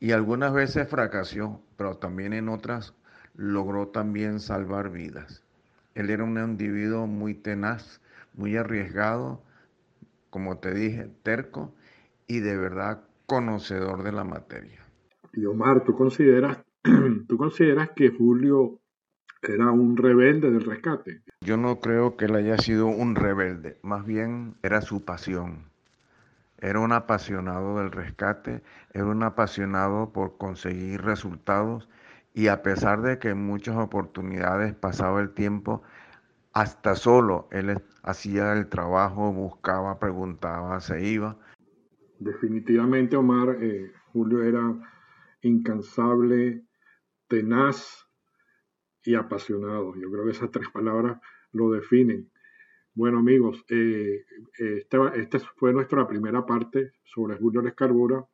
y 0.00 0.12
algunas 0.12 0.52
veces 0.52 0.88
fracasó, 0.88 1.60
pero 1.76 1.96
también 1.96 2.32
en 2.32 2.48
otras 2.48 2.94
logró 3.36 3.88
también 3.88 4.40
salvar 4.40 4.90
vidas. 4.90 5.42
Él 5.94 6.10
era 6.10 6.24
un 6.24 6.38
individuo 6.38 7.06
muy 7.06 7.34
tenaz, 7.34 8.00
muy 8.34 8.56
arriesgado, 8.56 9.42
como 10.30 10.58
te 10.58 10.74
dije, 10.74 11.08
terco 11.22 11.72
y 12.26 12.40
de 12.40 12.56
verdad 12.56 13.04
conocedor 13.26 14.02
de 14.02 14.12
la 14.12 14.24
materia. 14.24 14.80
Y 15.32 15.46
Omar, 15.46 15.84
¿tú 15.84 15.96
consideras, 15.96 16.58
¿tú 17.28 17.36
consideras 17.36 17.90
que 17.90 18.10
Julio 18.10 18.80
era 19.52 19.70
un 19.70 19.96
rebelde 19.96 20.50
del 20.50 20.64
rescate? 20.64 21.22
Yo 21.40 21.56
no 21.56 21.80
creo 21.80 22.16
que 22.16 22.24
él 22.24 22.34
haya 22.34 22.56
sido 22.58 22.86
un 22.86 23.14
rebelde, 23.14 23.78
más 23.82 24.04
bien 24.06 24.54
era 24.62 24.80
su 24.80 25.04
pasión. 25.04 25.64
Era 26.58 26.80
un 26.80 26.92
apasionado 26.92 27.78
del 27.78 27.90
rescate, 27.90 28.62
era 28.92 29.06
un 29.06 29.22
apasionado 29.22 30.12
por 30.12 30.38
conseguir 30.38 31.02
resultados 31.02 31.88
y 32.32 32.48
a 32.48 32.62
pesar 32.62 33.02
de 33.02 33.18
que 33.18 33.30
en 33.30 33.44
muchas 33.44 33.76
oportunidades 33.76 34.74
pasaba 34.74 35.20
el 35.20 35.30
tiempo, 35.34 35.82
hasta 36.52 36.94
solo 36.94 37.48
él 37.50 37.82
hacía 38.02 38.52
el 38.52 38.68
trabajo, 38.68 39.32
buscaba, 39.32 39.98
preguntaba, 39.98 40.80
se 40.80 41.06
iba. 41.06 41.36
Definitivamente, 42.18 43.16
Omar, 43.16 43.56
eh, 43.60 43.92
Julio 44.12 44.42
era 44.42 44.62
incansable, 45.42 46.64
tenaz 47.28 48.03
y 49.04 49.14
apasionado. 49.14 49.94
Yo 49.96 50.10
creo 50.10 50.24
que 50.24 50.32
esas 50.32 50.50
tres 50.50 50.68
palabras 50.70 51.20
lo 51.52 51.70
definen. 51.70 52.30
Bueno 52.94 53.18
amigos, 53.18 53.64
eh, 53.68 54.24
esta, 54.56 55.08
esta 55.16 55.38
fue 55.56 55.72
nuestra 55.72 56.06
primera 56.06 56.46
parte 56.46 56.92
sobre 57.02 57.36
Julio 57.36 57.60
Lescarbura 57.60 58.24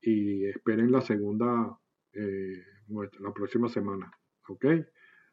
y 0.00 0.44
esperen 0.46 0.92
la 0.92 1.00
segunda 1.00 1.78
eh, 2.12 2.62
la 3.20 3.32
próxima 3.32 3.68
semana, 3.68 4.10
¿ok? 4.48 4.64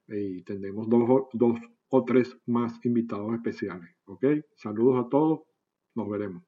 Y 0.08 0.43
tendremos 0.43 0.89
dos, 0.89 1.28
dos 1.34 1.60
o 1.89 2.06
tres 2.06 2.38
más 2.45 2.84
invitados 2.86 3.34
especiales, 3.34 3.89
¿ok? 4.06 4.25
Saludos 4.56 5.06
a 5.06 5.10
todos, 5.10 5.41
nos 5.95 6.10
veremos. 6.10 6.43